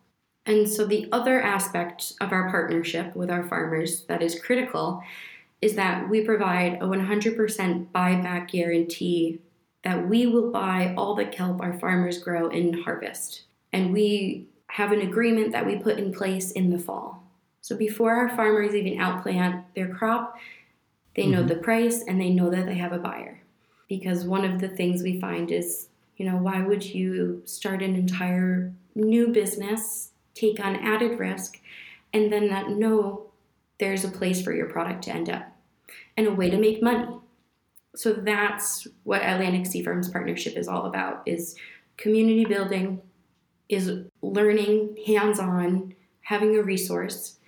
[0.44, 5.02] And so, the other aspect of our partnership with our farmers that is critical
[5.60, 9.40] is that we provide a 100% buyback guarantee
[9.82, 13.42] that we will buy all the kelp our farmers grow and harvest.
[13.72, 17.24] And we have an agreement that we put in place in the fall.
[17.60, 20.36] So, before our farmers even outplant their crop,
[21.16, 21.32] they mm-hmm.
[21.32, 23.40] know the price and they know that they have a buyer
[23.88, 27.96] because one of the things we find is you know why would you start an
[27.96, 31.58] entire new business take on added risk
[32.12, 33.26] and then not know
[33.78, 35.44] there's a place for your product to end up
[36.16, 37.08] and a way to make money
[37.94, 41.56] so that's what atlantic sea farms partnership is all about is
[41.96, 43.00] community building
[43.68, 47.38] is learning hands-on having a resource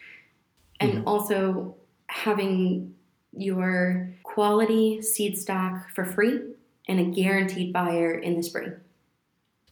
[0.80, 1.08] and mm-hmm.
[1.08, 1.74] also
[2.06, 2.94] having
[3.32, 6.40] your quality seed stock for free
[6.88, 8.74] and a guaranteed buyer in the spring.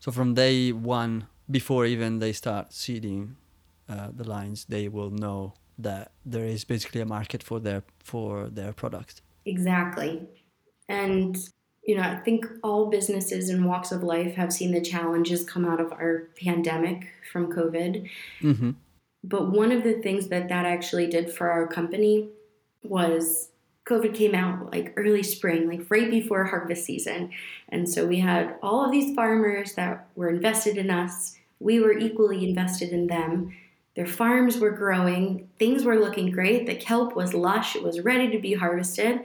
[0.01, 3.37] So from day one, before even they start seeding
[3.89, 8.49] uh, the lines, they will know that there is basically a market for their for
[8.49, 9.23] their product.
[9.45, 10.27] Exactly,
[10.89, 11.37] and
[11.85, 15.65] you know I think all businesses and walks of life have seen the challenges come
[15.65, 18.09] out of our pandemic from COVID.
[18.41, 18.71] Mm-hmm.
[19.25, 22.29] But one of the things that that actually did for our company
[22.91, 23.51] was
[23.87, 27.31] COVID came out like early spring, like right before harvest season.
[27.69, 31.37] And so we had all of these farmers that were invested in us.
[31.61, 33.55] We were equally invested in them.
[33.95, 36.67] Their farms were growing, things were looking great.
[36.67, 39.21] The kelp was lush, it was ready to be harvested.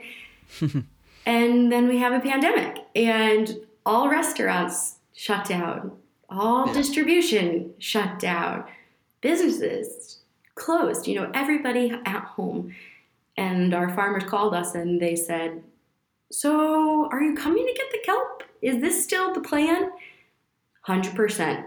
[1.26, 5.92] and then we have a pandemic, and all restaurants shut down,
[6.30, 6.72] all yeah.
[6.72, 8.64] distribution shut down,
[9.20, 10.20] businesses
[10.54, 12.74] closed, you know, everybody at home.
[13.36, 15.62] And our farmers called us and they said,
[16.30, 18.42] So, are you coming to get the kelp?
[18.60, 19.90] Is this still the plan?
[20.86, 21.64] 100%.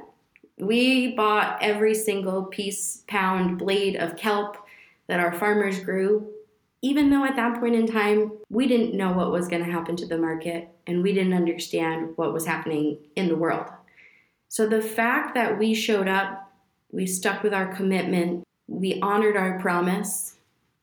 [0.57, 4.57] We bought every single piece, pound, blade of kelp
[5.07, 6.27] that our farmers grew,
[6.81, 9.95] even though at that point in time, we didn't know what was going to happen
[9.97, 13.65] to the market and we didn't understand what was happening in the world.
[14.49, 16.51] So the fact that we showed up,
[16.91, 20.34] we stuck with our commitment, we honored our promise,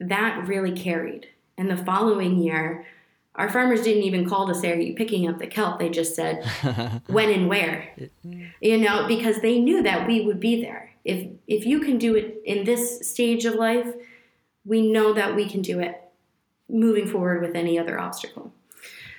[0.09, 1.29] that really carried.
[1.57, 2.87] And the following year,
[3.35, 5.79] our farmers didn't even call to say, Are you picking up the kelp?
[5.79, 6.45] They just said,
[7.07, 7.95] When and where?
[8.61, 10.91] You know, because they knew that we would be there.
[11.05, 13.89] If, if you can do it in this stage of life,
[14.65, 16.01] we know that we can do it
[16.69, 18.53] moving forward with any other obstacle.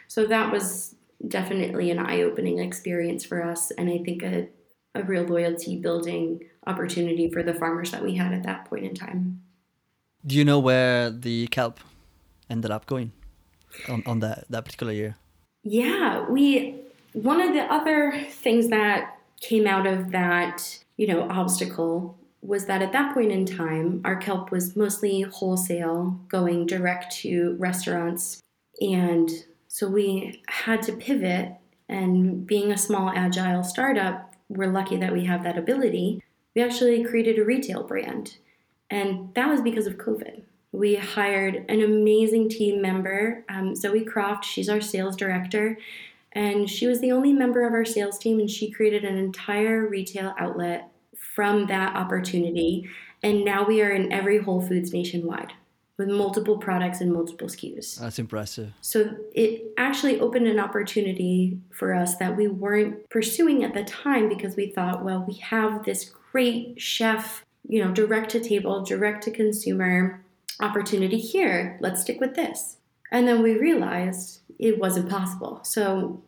[0.08, 0.96] So that was
[1.28, 4.48] definitely an eye opening experience for us, and I think a,
[4.96, 8.96] a real loyalty building opportunity for the farmers that we had at that point in
[8.96, 9.42] time.
[10.26, 11.80] Do you know where the kelp
[12.50, 13.12] ended up going
[13.90, 15.16] on, on that, that particular year?
[15.64, 16.80] Yeah, we
[17.14, 22.82] one of the other things that came out of that, you know, obstacle was that
[22.82, 28.42] at that point in time, our kelp was mostly wholesale, going direct to restaurants.
[28.82, 29.30] And
[29.68, 31.54] so we had to pivot.
[31.88, 36.22] And being a small, agile startup, we're lucky that we have that ability.
[36.56, 38.38] We actually created a retail brand.
[38.90, 40.44] And that was because of COVID.
[40.72, 44.44] We hired an amazing team member, um, Zoe Croft.
[44.44, 45.78] She's our sales director.
[46.32, 49.88] And she was the only member of our sales team, and she created an entire
[49.88, 52.90] retail outlet from that opportunity.
[53.22, 55.54] And now we are in every Whole Foods nationwide
[55.98, 58.00] with multiple products and multiple SKUs.
[58.00, 58.74] That's impressive.
[58.82, 64.28] So it actually opened an opportunity for us that we weren't pursuing at the time
[64.28, 69.24] because we thought, well, we have this great chef you know, direct to table, direct
[69.24, 70.24] to consumer
[70.60, 71.78] opportunity here.
[71.82, 72.78] Let's stick with this.
[73.12, 75.62] And then we realized it wasn't possible.
[75.64, 76.22] So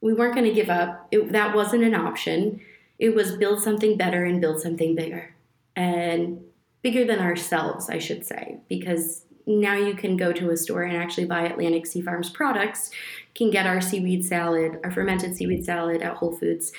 [0.00, 1.08] we weren't going to give up.
[1.10, 2.60] It, that wasn't an option.
[2.98, 5.34] It was build something better and build something bigger.
[5.76, 6.40] And
[6.82, 10.96] bigger than ourselves, I should say, because now you can go to a store and
[10.96, 12.90] actually buy Atlantic Sea Farms products,
[13.34, 16.72] can get our seaweed salad, our fermented seaweed salad at Whole Foods.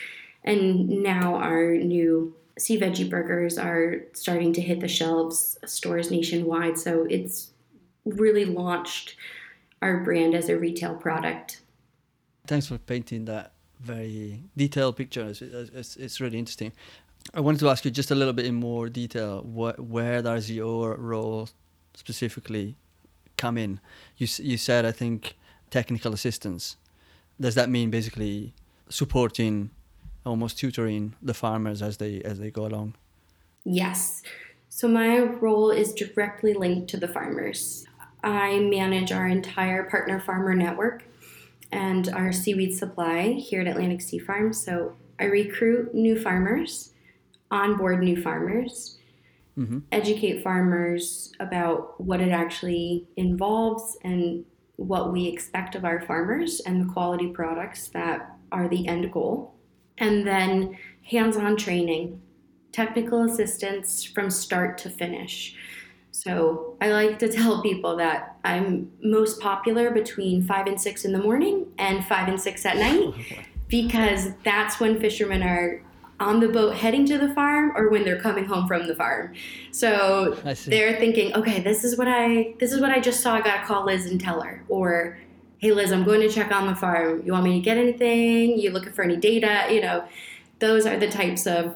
[0.43, 6.77] And now our new sea veggie burgers are starting to hit the shelves, stores nationwide.
[6.77, 7.51] So it's
[8.05, 9.15] really launched
[9.81, 11.61] our brand as a retail product.
[12.47, 15.29] Thanks for painting that very detailed picture.
[15.29, 16.73] It's, it's, it's really interesting.
[17.33, 19.41] I wanted to ask you just a little bit in more detail.
[19.41, 21.49] What, where does your role
[21.93, 22.75] specifically
[23.37, 23.79] come in?
[24.17, 25.37] You you said I think
[25.69, 26.77] technical assistance.
[27.39, 28.53] Does that mean basically
[28.89, 29.69] supporting,
[30.25, 32.95] almost tutoring the farmers as they as they go along?
[33.65, 34.21] Yes.
[34.69, 37.85] So my role is directly linked to the farmers.
[38.23, 41.03] I manage our entire partner farmer network
[41.71, 44.53] and our seaweed supply here at Atlantic Sea Farm.
[44.53, 46.93] So I recruit new farmers,
[47.51, 48.97] onboard new farmers,
[49.57, 49.79] mm-hmm.
[49.91, 54.45] educate farmers about what it actually involves and
[54.77, 59.55] what we expect of our farmers and the quality products that are the end goal.
[59.99, 62.21] And then hands on training,
[62.71, 65.55] technical assistance from start to finish.
[66.11, 71.11] So I like to tell people that I'm most popular between five and six in
[71.11, 73.13] the morning and five and six at night
[73.67, 75.83] because that's when fishermen are
[76.19, 79.33] on the boat heading to the farm or when they're coming home from the farm.
[79.71, 83.35] So they're thinking, okay, this is what I this is what I just saw.
[83.35, 84.63] I gotta call Liz and tell her.
[84.67, 85.17] Or,
[85.59, 87.21] hey Liz, I'm going to check on the farm.
[87.25, 88.57] You want me to get anything?
[88.57, 89.67] You looking for any data?
[89.69, 90.05] You know,
[90.59, 91.75] those are the types of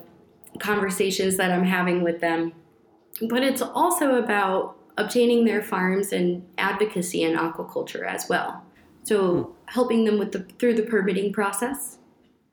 [0.60, 2.54] conversations that I'm having with them.
[3.22, 8.64] But it's also about obtaining their farms and advocacy in aquaculture as well.
[9.04, 9.52] So hmm.
[9.66, 11.98] helping them with the through the permitting process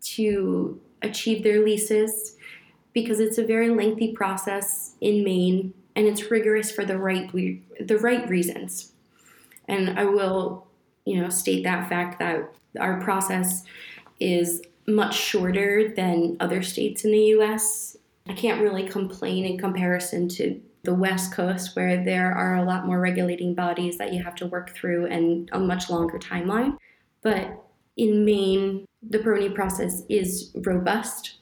[0.03, 2.37] to achieve their leases
[2.93, 7.99] because it's a very lengthy process in Maine and it's rigorous for the right the
[7.99, 8.93] right reasons.
[9.68, 10.66] And I will,
[11.11, 13.64] you know, state that fact that our process
[14.20, 17.96] is much shorter than other states in the US.
[18.28, 22.86] I can't really complain in comparison to the West Coast, where there are a lot
[22.86, 26.76] more regulating bodies that you have to work through and a much longer timeline.
[27.22, 27.61] But
[27.96, 31.38] in Maine, the permitting process is robust,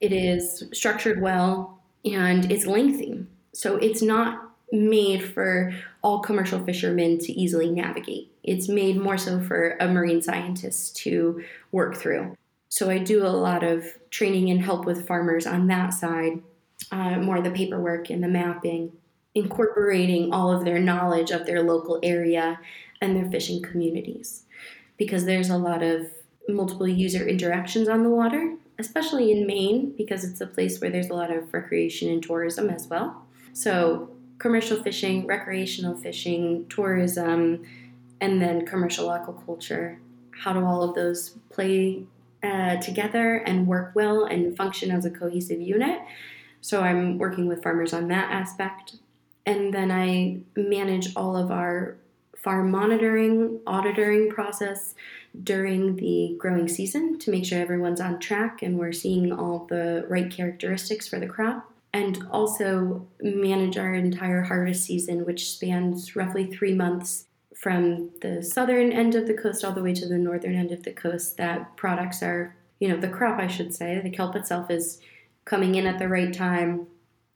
[0.00, 3.26] it is structured well, and it's lengthy.
[3.52, 8.32] So it's not made for all commercial fishermen to easily navigate.
[8.42, 12.36] It's made more so for a marine scientist to work through.
[12.70, 16.40] So I do a lot of training and help with farmers on that side,
[16.90, 18.92] uh, more the paperwork and the mapping,
[19.34, 22.58] incorporating all of their knowledge of their local area
[23.02, 24.44] and their fishing communities.
[24.96, 26.06] Because there's a lot of
[26.48, 31.10] multiple user interactions on the water, especially in Maine, because it's a place where there's
[31.10, 33.26] a lot of recreation and tourism as well.
[33.52, 34.10] So,
[34.42, 37.64] commercial fishing, recreational fishing, tourism,
[38.20, 39.98] and then commercial aquaculture.
[40.32, 42.02] How do all of those play
[42.42, 46.00] uh, together and work well and function as a cohesive unit?
[46.60, 48.96] So, I'm working with farmers on that aspect.
[49.46, 51.96] And then I manage all of our
[52.36, 54.94] farm monitoring, auditing process,
[55.44, 60.04] during the growing season to make sure everyone's on track and we're seeing all the
[60.08, 61.71] right characteristics for the crop.
[61.94, 68.90] And also manage our entire harvest season, which spans roughly three months from the southern
[68.90, 71.36] end of the coast all the way to the northern end of the coast.
[71.36, 75.00] That products are, you know, the crop, I should say, the kelp itself is
[75.44, 76.86] coming in at the right time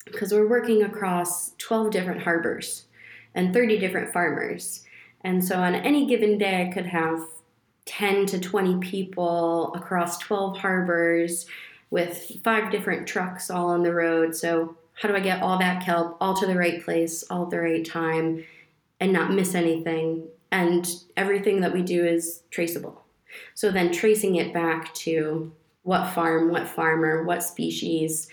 [0.05, 2.87] because we're working across 12 different harbors
[3.35, 4.85] and 30 different farmers.
[5.23, 7.21] And so on any given day, I could have
[7.87, 11.47] 10 to 20 people across 12 harbors
[11.91, 14.35] with five different trucks all on the road.
[14.35, 17.51] So, how do I get all that kelp all to the right place, all at
[17.51, 18.45] the right time,
[18.99, 20.29] and not miss anything?
[20.51, 23.05] And everything that we do is traceable.
[23.55, 28.29] So, then tracing it back to what farm, what farmer, what species,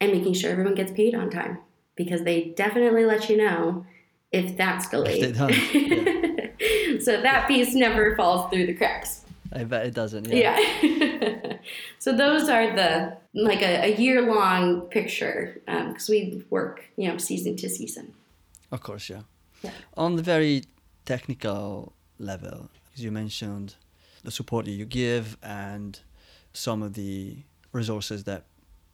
[0.00, 1.58] and making sure everyone gets paid on time
[1.96, 3.86] because they definitely let you know
[4.32, 5.36] if that's delayed.
[5.36, 9.23] If so that piece never falls through the cracks.
[9.54, 10.26] I bet it doesn't.
[10.26, 10.58] Yeah.
[10.82, 11.56] yeah.
[11.98, 17.08] so those are the like a, a year long picture because um, we work you
[17.08, 18.14] know season to season.
[18.72, 19.22] Of course, yeah.
[19.62, 19.70] yeah.
[19.96, 20.64] On the very
[21.04, 23.76] technical level, as you mentioned,
[24.24, 26.00] the support that you give and
[26.52, 27.36] some of the
[27.72, 28.44] resources that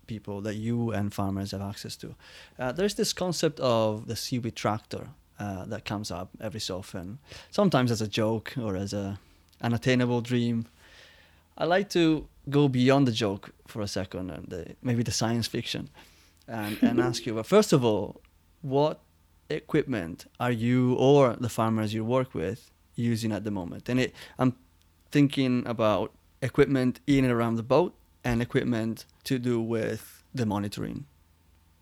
[0.06, 2.14] people that you and farmers have access to.
[2.58, 5.08] Uh, there's this concept of the seaweed tractor
[5.38, 7.18] uh, that comes up every so often,
[7.50, 9.18] sometimes as a joke or as a
[9.60, 10.66] unattainable dream.
[11.56, 15.46] I like to go beyond the joke for a second and the, maybe the science
[15.46, 15.90] fiction
[16.48, 18.20] and, and ask you, but first of all,
[18.62, 19.00] what
[19.48, 23.88] equipment are you or the farmers you work with using at the moment?
[23.88, 24.56] And it, I'm
[25.10, 27.94] thinking about equipment in and around the boat
[28.24, 31.06] and equipment to do with the monitoring.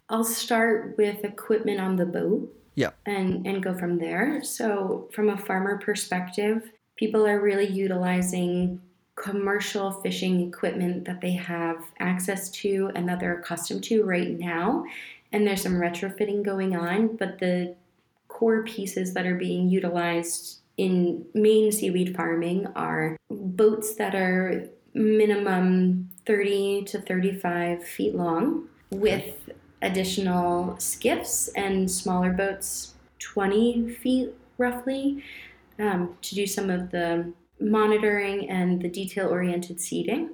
[0.09, 2.55] I'll start with equipment on the boat.
[2.75, 2.91] Yeah.
[3.07, 4.43] And and go from there.
[4.45, 8.81] So from a farmer perspective, people are really utilizing
[9.15, 14.85] commercial fishing equipment that they have access to and that they're accustomed to right now.
[15.33, 17.77] And there's some retrofitting going on, but the
[18.27, 26.09] core pieces that are being utilized in Maine seaweed farming are boats that are minimum
[26.27, 29.51] 30 to 35 feet long with
[29.83, 35.23] additional skiffs and smaller boats 20 feet roughly
[35.79, 40.31] um, to do some of the monitoring and the detail oriented seeding,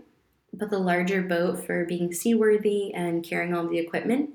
[0.53, 4.31] but the larger boat for being seaworthy and carrying all the equipment.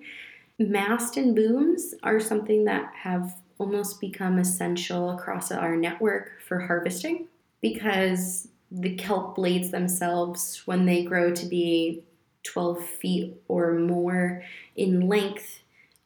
[0.57, 7.28] Mast and booms are something that have almost become essential across our network for harvesting
[7.62, 12.03] because the kelp blades themselves, when they grow to be
[12.43, 14.43] 12 feet or more
[14.76, 15.62] in length,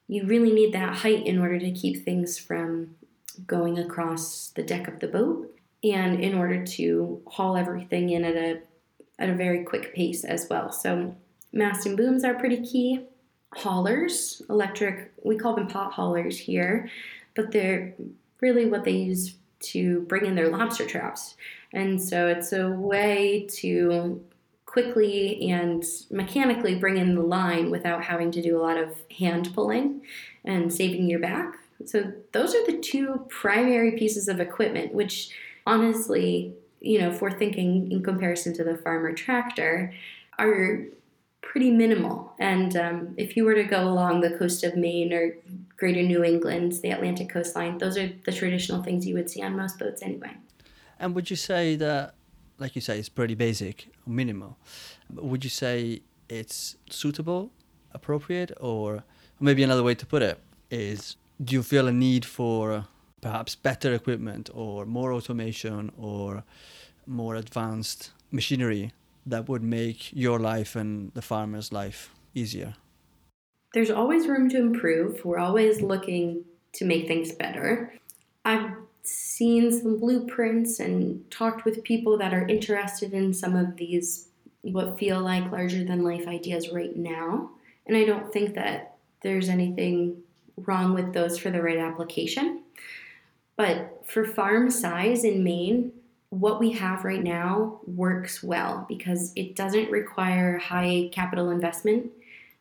[0.07, 2.95] you really need that height in order to keep things from
[3.47, 5.53] going across the deck of the boat
[5.83, 8.61] and in order to haul everything in at a
[9.19, 10.71] at a very quick pace as well.
[10.71, 11.15] So
[11.51, 13.05] mast and booms are pretty key.
[13.53, 16.89] Haulers, electric, we call them pot haulers here,
[17.35, 17.93] but they're
[18.41, 21.35] really what they use to bring in their lobster traps.
[21.71, 24.23] And so it's a way to
[24.65, 29.49] quickly and mechanically bring in the line without having to do a lot of hand
[29.53, 30.01] pulling
[30.43, 31.53] and saving your back.
[31.85, 35.29] So those are the two primary pieces of equipment, which
[35.65, 39.93] honestly, you know, we're thinking in comparison to the farmer tractor,
[40.37, 40.85] are
[41.41, 42.33] pretty minimal.
[42.39, 45.35] And um, if you were to go along the coast of Maine or
[45.77, 49.55] greater New England, the Atlantic coastline, those are the traditional things you would see on
[49.55, 50.31] most boats anyway.
[50.99, 52.15] And would you say that,
[52.59, 54.57] like you say, it's pretty basic, minimal?
[55.13, 57.51] Would you say it's suitable,
[57.91, 59.03] appropriate, or
[59.39, 60.39] maybe another way to put it
[60.71, 62.83] is do you feel a need for uh,
[63.21, 66.43] perhaps better equipment or more automation or
[67.07, 68.91] more advanced machinery
[69.25, 72.75] that would make your life and the farmer's life easier?
[73.73, 75.25] There's always room to improve.
[75.25, 77.93] We're always looking to make things better.
[78.45, 78.71] I've
[79.03, 84.27] seen some blueprints and talked with people that are interested in some of these,
[84.61, 87.51] what feel like larger than life ideas right now.
[87.85, 90.22] And I don't think that there's anything
[90.57, 92.63] wrong with those for the right application.
[93.55, 95.91] But for farm size in Maine,
[96.29, 102.11] what we have right now works well because it doesn't require high capital investment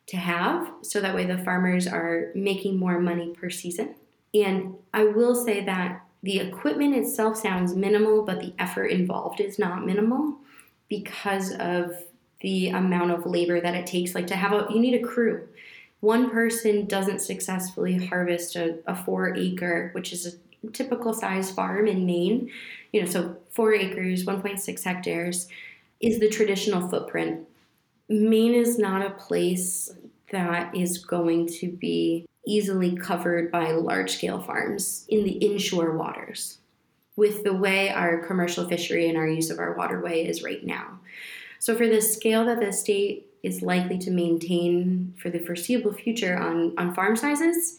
[0.07, 0.71] to have.
[0.81, 3.95] So that way the farmers are making more money per season.
[4.33, 9.59] And I will say that the equipment itself sounds minimal, but the effort involved is
[9.59, 10.37] not minimal
[10.87, 11.95] because of
[12.41, 14.13] the amount of labor that it takes.
[14.13, 15.47] Like to have a, you need a crew.
[16.03, 21.87] One person doesn't successfully harvest a, a four acre, which is a typical size farm
[21.87, 22.51] in Maine,
[22.91, 25.47] you know, so four acres, 1.6 hectares,
[26.01, 27.47] is the traditional footprint.
[28.09, 29.93] Maine is not a place
[30.33, 36.57] that is going to be easily covered by large scale farms in the inshore waters
[37.15, 40.99] with the way our commercial fishery and our use of our waterway is right now.
[41.59, 46.37] So, for the scale that the state is likely to maintain for the foreseeable future
[46.37, 47.77] on, on farm sizes,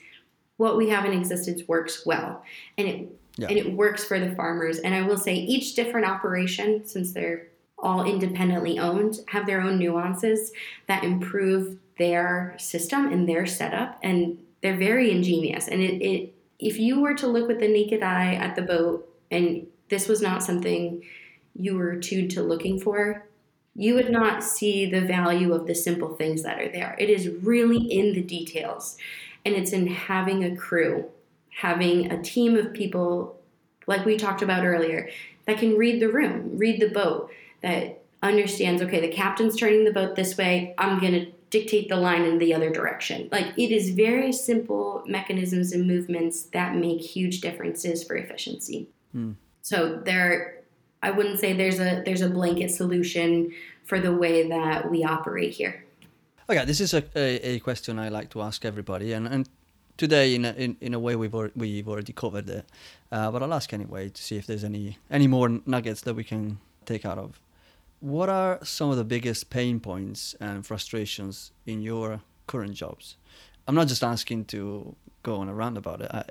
[0.59, 2.45] what we have in existence works well.
[2.79, 3.49] And it yeah.
[3.49, 4.79] and it works for the farmers.
[4.79, 7.49] And i will say each different operation since they're
[7.79, 10.53] all independently owned have their own nuances
[10.87, 13.99] that improve their system and their setup.
[14.03, 15.69] And they're very ingenious.
[15.69, 19.09] And it, it if you were to look with the naked eye at the boat
[19.31, 21.03] and this was not something
[21.57, 23.27] you were tuned to looking for
[23.77, 27.29] you would not see the value of the simple things that are there it is
[27.43, 28.97] really in the details
[29.45, 31.07] and it's in having a crew,
[31.51, 33.39] having a team of people,
[33.87, 35.09] like we talked about earlier,
[35.47, 39.93] that can read the room, read the boat, that understands, okay, the captain's turning the
[39.93, 43.29] boat this way, I'm going to dictate the line in the other direction.
[43.31, 48.89] Like it is very simple mechanisms and movements that make huge differences for efficiency.
[49.15, 49.37] Mm.
[49.63, 50.64] So there
[51.05, 53.53] I wouldn't say there's a there's a blanket solution
[53.85, 55.85] for the way that we operate here.
[56.49, 59.49] Okay, this is a, a, a, question I like to ask everybody, and, and
[59.97, 62.67] today in a, in, in a way we've already, we've already covered it
[63.13, 66.25] uh, but i'll ask anyway to see if there's any any more nuggets that we
[66.25, 67.41] can take out of
[68.01, 73.17] what are some of the biggest pain points and frustrations in your current jobs
[73.69, 76.25] i'm not just asking to go on a rant about it I,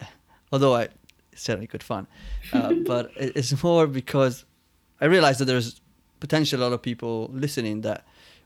[0.51, 0.89] although i
[1.33, 2.05] certainly good fun
[2.51, 4.43] uh, but it's more because
[5.01, 5.81] i realize that there's
[6.19, 8.05] potentially a lot of people listening that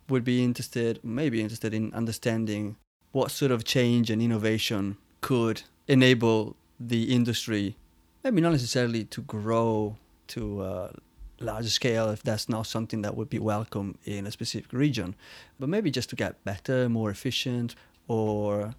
[0.10, 2.76] would be interested maybe interested in understanding
[3.12, 7.76] what sort of change and innovation could enable the industry,
[8.24, 10.94] maybe not necessarily to grow to a
[11.40, 15.16] larger scale if that's not something that would be welcome in a specific region,
[15.60, 17.76] but maybe just to get better, more efficient,
[18.08, 18.76] or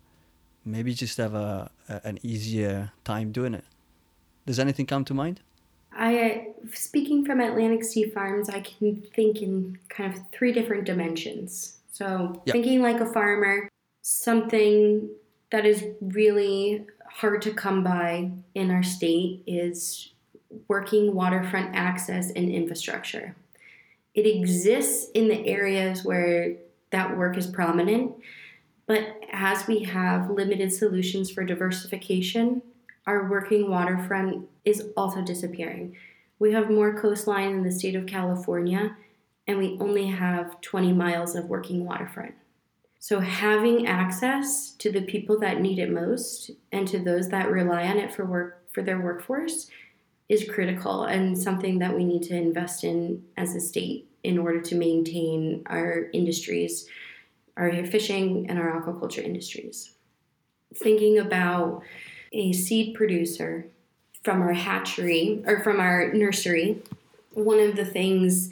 [0.65, 3.65] maybe just have a, a an easier time doing it.
[4.47, 5.41] Does anything come to mind?
[5.93, 10.85] I, uh, speaking from Atlantic Sea Farms, I can think in kind of three different
[10.85, 11.79] dimensions.
[11.93, 12.53] So, yep.
[12.53, 13.69] thinking like a farmer,
[14.03, 15.09] something
[15.51, 20.13] that is really hard to come by in our state is
[20.69, 23.35] working waterfront access and infrastructure.
[24.15, 26.57] It exists in the areas where
[26.91, 28.13] that work is prominent,
[28.87, 32.63] but as we have limited solutions for diversification,
[33.09, 35.97] our working waterfront is also disappearing.
[36.39, 38.99] We have more coastline in the state of California,
[39.47, 42.35] and we only have 20 miles of working waterfront.
[42.99, 47.87] So, having access to the people that need it most and to those that rely
[47.87, 49.71] on it for work for their workforce
[50.29, 54.61] is critical and something that we need to invest in as a state in order
[54.61, 56.87] to maintain our industries,
[57.57, 59.93] our fishing and our aquaculture industries.
[60.75, 61.83] Thinking about
[62.33, 63.67] a seed producer
[64.23, 66.83] from our hatchery or from our nursery,
[67.33, 68.51] one of the things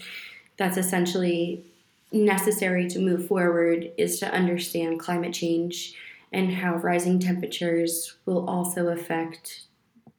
[0.57, 1.65] that's essentially
[2.13, 5.95] necessary to move forward is to understand climate change
[6.33, 9.63] and how rising temperatures will also affect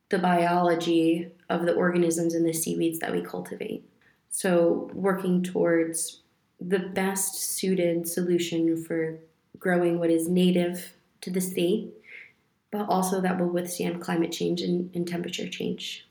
[0.10, 3.84] the biology of the organisms and the seaweeds that we cultivate.
[4.30, 6.22] So, working towards
[6.60, 9.18] the best suited solution for
[9.60, 11.94] growing what is native to the state,
[12.72, 16.08] but also that will withstand climate change and, and temperature change.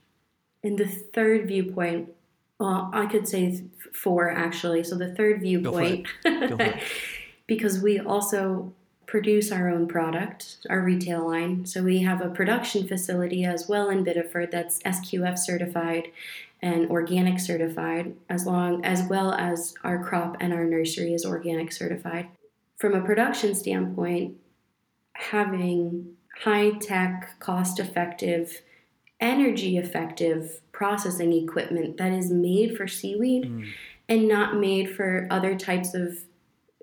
[0.63, 2.11] And the third viewpoint
[2.59, 4.85] well, I could say four actually.
[4.85, 6.07] So the third viewpoint,
[7.47, 8.73] because we also
[9.07, 11.65] produce our own product, our retail line.
[11.67, 16.09] So we have a production facility as well in Biddeford that's SQF certified
[16.61, 21.71] and organic certified, as long as well as our crop and our nursery is organic
[21.71, 22.29] certified.
[22.79, 24.37] From a production standpoint,
[25.13, 28.63] having high tech, cost effective,
[29.21, 33.67] energy effective processing equipment that is made for seaweed mm.
[34.09, 36.19] and not made for other types of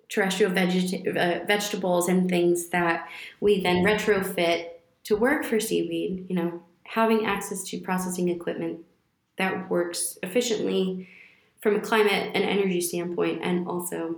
[0.10, 3.08] terrestrial vegeta- uh, vegetables and things that
[3.40, 4.68] we then retrofit
[5.04, 6.26] to work for seaweed.
[6.30, 8.80] You know, having access to processing equipment
[9.38, 11.08] that works efficiently
[11.62, 14.18] from a climate and energy standpoint and also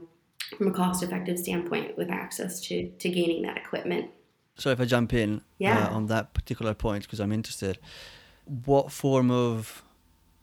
[0.58, 4.10] from a cost effective standpoint with access to, to gaining that equipment.
[4.58, 5.88] So if I jump in yeah.
[5.88, 7.78] uh, on that particular point because I'm interested,
[8.66, 9.84] what form of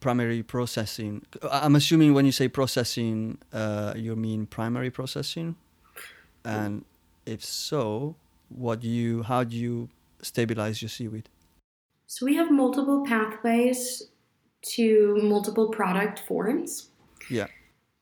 [0.00, 1.22] primary processing?
[1.50, 5.56] I'm assuming when you say processing, uh, you mean primary processing,
[6.44, 6.84] and
[7.24, 8.16] if so,
[8.48, 9.88] what do you how do you
[10.20, 11.28] stabilize your seaweed?
[12.06, 14.02] So we have multiple pathways
[14.74, 16.90] to multiple product forms.
[17.30, 17.46] Yeah.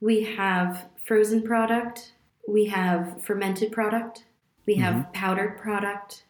[0.00, 2.12] We have frozen product,
[2.48, 4.24] we have fermented product,
[4.70, 5.12] we have mm-hmm.
[5.12, 6.22] powdered product,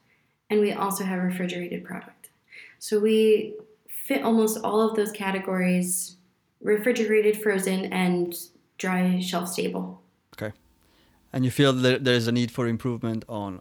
[0.48, 2.30] and we also have refrigerated product.
[2.78, 3.54] So we
[3.86, 6.16] fit almost all of those categories
[6.62, 8.34] refrigerated, frozen, and
[8.78, 10.00] dry shelf stable.
[10.34, 10.52] Okay.
[11.34, 13.60] And you feel that there's a need for improvement on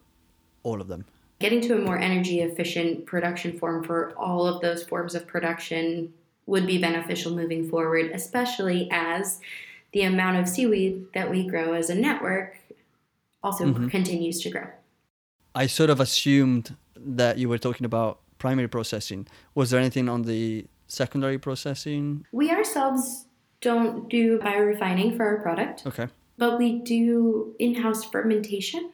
[0.64, 1.04] all of them?
[1.40, 6.14] Getting to a more energy efficient production form for all of those forms of production
[6.46, 9.42] would be beneficial moving forward, especially as
[9.92, 12.56] the amount of seaweed that we grow as a network
[13.44, 13.88] also mm-hmm.
[13.88, 14.68] continues to grow.
[15.56, 19.28] I sort of assumed that you were talking about primary processing.
[19.56, 22.26] Was there anything on the secondary processing?
[22.32, 23.26] We ourselves
[23.62, 25.86] don't do biorefining for our product.
[25.86, 26.08] Okay.
[26.38, 28.92] But we do in-house fermentation.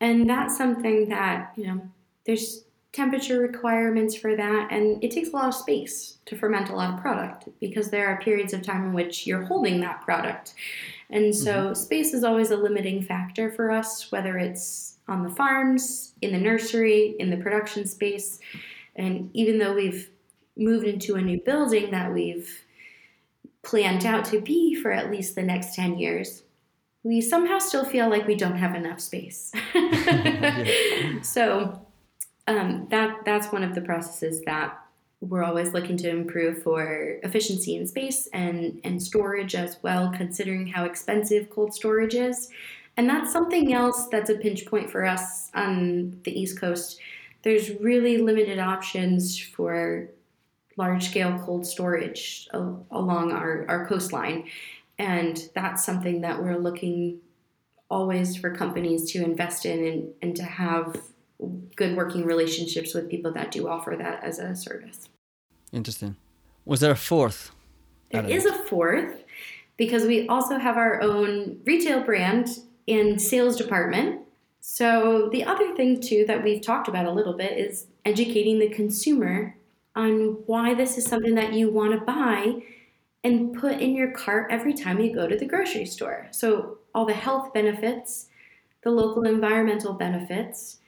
[0.00, 1.82] And that's something that, you know,
[2.24, 6.74] there's temperature requirements for that and it takes a lot of space to ferment a
[6.74, 10.54] lot of product because there are periods of time in which you're holding that product.
[11.10, 11.74] And so mm-hmm.
[11.74, 16.38] space is always a limiting factor for us whether it's on the farms, in the
[16.38, 18.38] nursery, in the production space.
[18.94, 20.08] And even though we've
[20.56, 22.64] moved into a new building that we've
[23.62, 26.44] planned out to be for at least the next 10 years,
[27.02, 29.52] we somehow still feel like we don't have enough space.
[31.22, 31.86] So,
[32.46, 34.78] um, that that's one of the processes that
[35.20, 40.66] we're always looking to improve for efficiency in space and and storage as well, considering
[40.66, 42.48] how expensive cold storage is.
[42.96, 46.98] And that's something else that's a pinch point for us on the East Coast.
[47.42, 50.08] There's really limited options for
[50.76, 54.48] large scale cold storage along our, our coastline.
[54.98, 57.20] And that's something that we're looking
[57.90, 60.96] always for companies to invest in and, and to have
[61.76, 65.08] good working relationships with people that do offer that as a service.
[65.72, 66.16] Interesting.
[66.64, 67.52] Was there a fourth?
[68.10, 69.24] There is a fourth
[69.76, 72.48] because we also have our own retail brand
[72.86, 74.20] and sales department.
[74.60, 78.68] So, the other thing, too, that we've talked about a little bit is educating the
[78.68, 79.56] consumer
[79.96, 82.62] on why this is something that you want to buy
[83.24, 86.28] and put in your cart every time you go to the grocery store.
[86.30, 88.26] So, all the health benefits,
[88.82, 90.79] the local environmental benefits,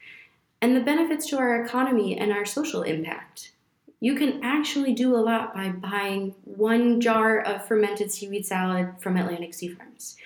[0.62, 3.50] and the benefits to our economy and our social impact.
[3.98, 9.16] You can actually do a lot by buying one jar of fermented seaweed salad from
[9.16, 10.16] Atlantic Sea Farms.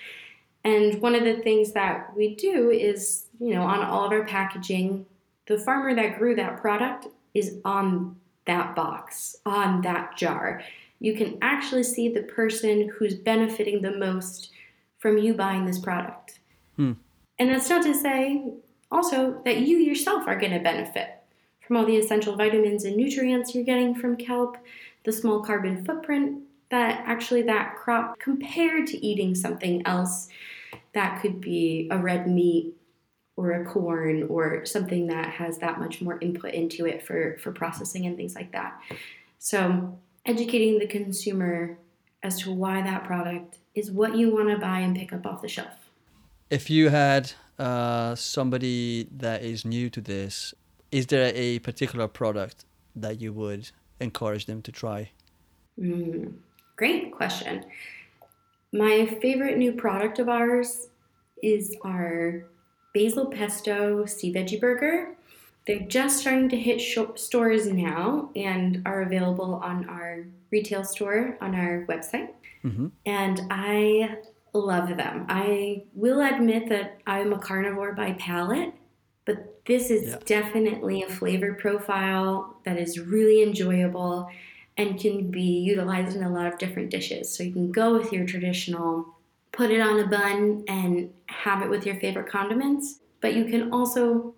[0.62, 4.24] And one of the things that we do is, you know, on all of our
[4.24, 5.06] packaging,
[5.46, 8.16] the farmer that grew that product is on
[8.46, 10.62] that box, on that jar.
[10.98, 14.50] You can actually see the person who's benefiting the most
[14.98, 16.40] from you buying this product.
[16.76, 16.92] Hmm.
[17.38, 18.54] And that's not to say
[18.90, 21.10] also that you yourself are going to benefit
[21.66, 24.56] from all the essential vitamins and nutrients you're getting from kelp,
[25.04, 30.28] the small carbon footprint that actually that crop compared to eating something else
[30.92, 32.74] that could be a red meat
[33.36, 37.52] or a corn or something that has that much more input into it for, for
[37.52, 38.80] processing and things like that.
[39.38, 41.78] So, educating the consumer
[42.22, 45.42] as to why that product is what you want to buy and pick up off
[45.42, 45.90] the shelf.
[46.50, 50.54] If you had uh, somebody that is new to this,
[50.90, 55.10] is there a particular product that you would encourage them to try?
[55.78, 56.34] Mm,
[56.76, 57.64] great question.
[58.72, 60.88] My favorite new product of ours
[61.42, 62.46] is our
[62.94, 65.14] basil pesto sea veggie burger.
[65.66, 71.36] They're just starting to hit sh- stores now and are available on our retail store
[71.40, 72.30] on our website.
[72.64, 72.88] Mm-hmm.
[73.04, 74.18] And I
[74.64, 75.26] love them.
[75.28, 78.72] I will admit that I'm a carnivore by palate,
[79.24, 80.16] but this is yeah.
[80.24, 84.30] definitely a flavor profile that is really enjoyable
[84.76, 87.34] and can be utilized in a lot of different dishes.
[87.34, 89.06] So you can go with your traditional,
[89.52, 93.72] put it on a bun and have it with your favorite condiments, but you can
[93.72, 94.34] also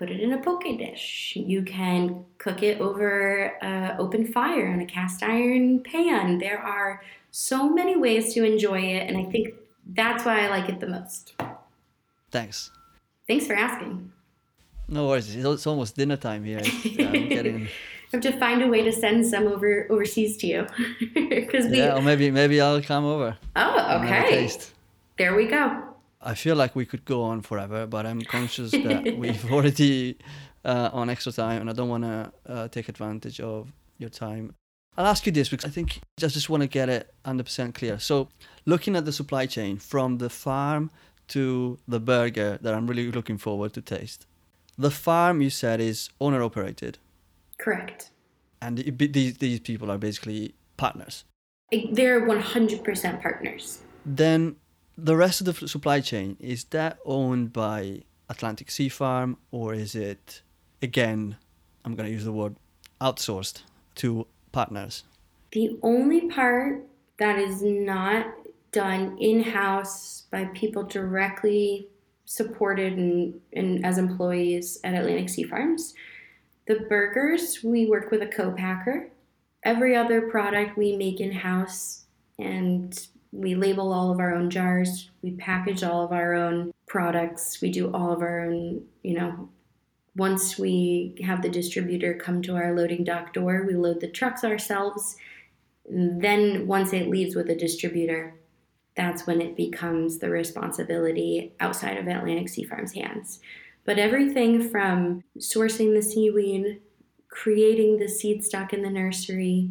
[0.00, 1.34] put it in a poke dish.
[1.36, 6.38] You can cook it over an open fire in a cast iron pan.
[6.38, 9.48] There are so many ways to enjoy it, and I think
[9.86, 11.34] that's why I like it the most.
[12.30, 12.70] Thanks.
[13.28, 14.10] Thanks for asking.
[14.88, 15.36] No worries.
[15.36, 16.62] It's almost dinner time here.
[16.64, 17.66] Uh, I'm getting.
[17.66, 20.66] I have to find a way to send some over overseas to you,
[21.14, 21.76] because we.
[21.76, 23.36] Yeah, or maybe maybe I'll come over.
[23.54, 24.50] Oh, okay.
[25.18, 25.89] There we go.
[26.22, 30.18] I feel like we could go on forever, but I'm conscious that we've already
[30.64, 34.54] uh, on extra time, and I don't want to uh, take advantage of your time.
[34.96, 37.98] I'll ask you this because I think I just want to get it 100% clear.
[37.98, 38.28] So,
[38.66, 40.90] looking at the supply chain from the farm
[41.28, 44.26] to the burger that I'm really looking forward to taste.
[44.76, 46.98] The farm you said is owner operated.
[47.58, 48.10] Correct.
[48.60, 51.24] And these these people are basically partners.
[51.92, 53.78] They're 100% partners.
[54.04, 54.56] Then
[55.02, 59.94] the rest of the supply chain is that owned by Atlantic Sea Farm or is
[59.94, 60.42] it
[60.82, 61.36] again
[61.84, 62.56] I'm going to use the word
[63.00, 63.62] outsourced
[63.96, 65.04] to partners?
[65.52, 66.84] The only part
[67.18, 68.26] that is not
[68.72, 71.88] done in-house by people directly
[72.24, 75.94] supported and, and as employees at Atlantic Sea Farms.
[76.66, 79.10] The burgers, we work with a co-packer.
[79.64, 82.04] Every other product we make in-house
[82.38, 87.60] and we label all of our own jars, we package all of our own products,
[87.60, 89.48] we do all of our own, you know,
[90.16, 94.42] once we have the distributor come to our loading dock door, we load the trucks
[94.42, 95.16] ourselves.
[95.88, 98.34] Then, once it leaves with a distributor,
[98.96, 103.40] that's when it becomes the responsibility outside of Atlantic Sea Farm's hands.
[103.84, 106.80] But everything from sourcing the seaweed,
[107.28, 109.70] creating the seed stock in the nursery,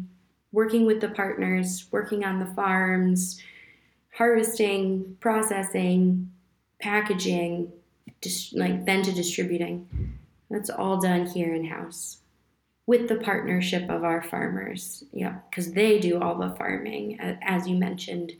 [0.52, 3.40] working with the partners, working on the farms,
[4.12, 6.30] harvesting, processing,
[6.80, 7.72] packaging,
[8.20, 10.16] just like then to distributing.
[10.50, 12.18] That's all done here in house
[12.86, 15.04] with the partnership of our farmers.
[15.12, 18.32] Yeah, because they do all the farming, as you mentioned,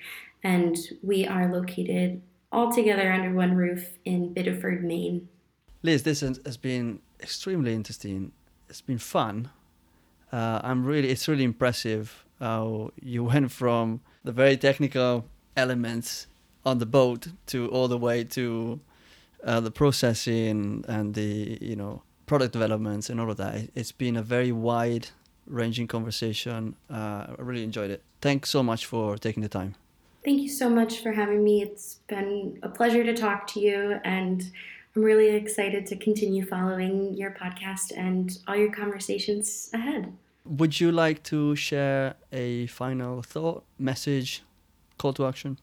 [0.42, 2.20] and we are located
[2.52, 5.28] all together under one roof in Biddeford, Maine.
[5.82, 8.32] Liz, this has been extremely interesting.
[8.68, 9.50] It's been fun.
[10.32, 15.26] Uh, I'm really, it's really impressive how you went from the very technical
[15.56, 16.26] elements
[16.64, 18.80] on the boat to all the way to
[19.44, 23.70] uh, the processing and the you know product developments and all of that.
[23.74, 25.08] It's been a very wide
[25.46, 26.76] ranging conversation.
[26.88, 28.02] Uh, I really enjoyed it.
[28.20, 29.74] Thanks so much for taking the time.
[30.24, 31.62] Thank you so much for having me.
[31.62, 34.44] It's been a pleasure to talk to you, and
[34.94, 40.12] I'm really excited to continue following your podcast and all your conversations ahead.
[40.44, 44.42] Would you like to share a final thought, message,
[45.00, 45.58] call to action?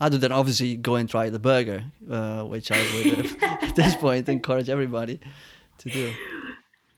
[0.00, 4.28] Other than obviously go and try the burger, uh, which I would at this point
[4.28, 5.20] encourage everybody
[5.78, 6.12] to do.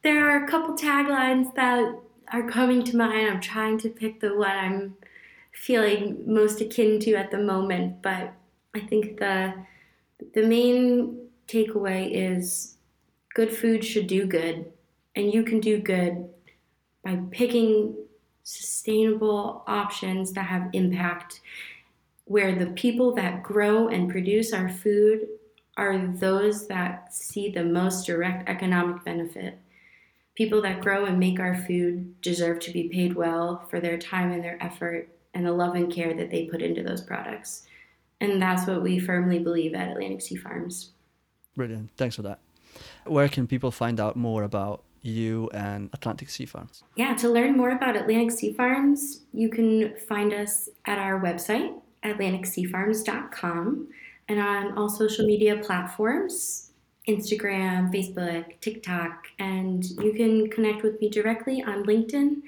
[0.02, 1.94] There are a couple taglines that
[2.32, 3.28] are coming to mind.
[3.28, 4.96] I'm trying to pick the one I'm
[5.52, 8.32] feeling most akin to at the moment, but
[8.74, 9.54] I think the
[10.34, 12.76] the main takeaway is
[13.34, 14.72] good food should do good,
[15.16, 16.28] and you can do good
[17.04, 17.94] by picking
[18.48, 21.40] sustainable options that have impact
[22.24, 25.28] where the people that grow and produce our food
[25.76, 29.58] are those that see the most direct economic benefit.
[30.34, 34.32] People that grow and make our food deserve to be paid well for their time
[34.32, 37.66] and their effort and the love and care that they put into those products.
[38.18, 40.92] And that's what we firmly believe at Atlantic Sea Farms.
[41.54, 41.90] Brilliant.
[41.98, 42.38] Thanks for that.
[43.04, 46.82] Where can people find out more about you and Atlantic Sea Farms?
[46.96, 51.74] Yeah, to learn more about Atlantic Sea Farms, you can find us at our website,
[52.04, 53.88] atlanticseafarms.com,
[54.28, 56.68] and on all social media platforms
[57.08, 62.42] Instagram, Facebook, TikTok, and you can connect with me directly on LinkedIn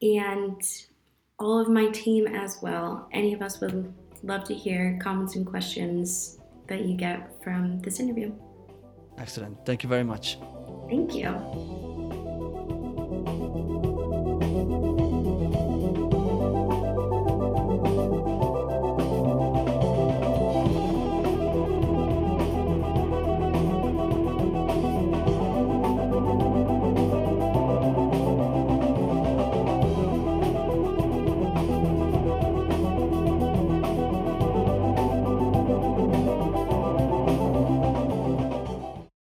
[0.00, 0.62] and
[1.38, 3.08] all of my team as well.
[3.12, 7.98] Any of us would love to hear comments and questions that you get from this
[7.98, 8.32] interview.
[9.20, 9.64] Excellent.
[9.64, 10.38] Thank you very much.
[10.88, 11.87] Thank you.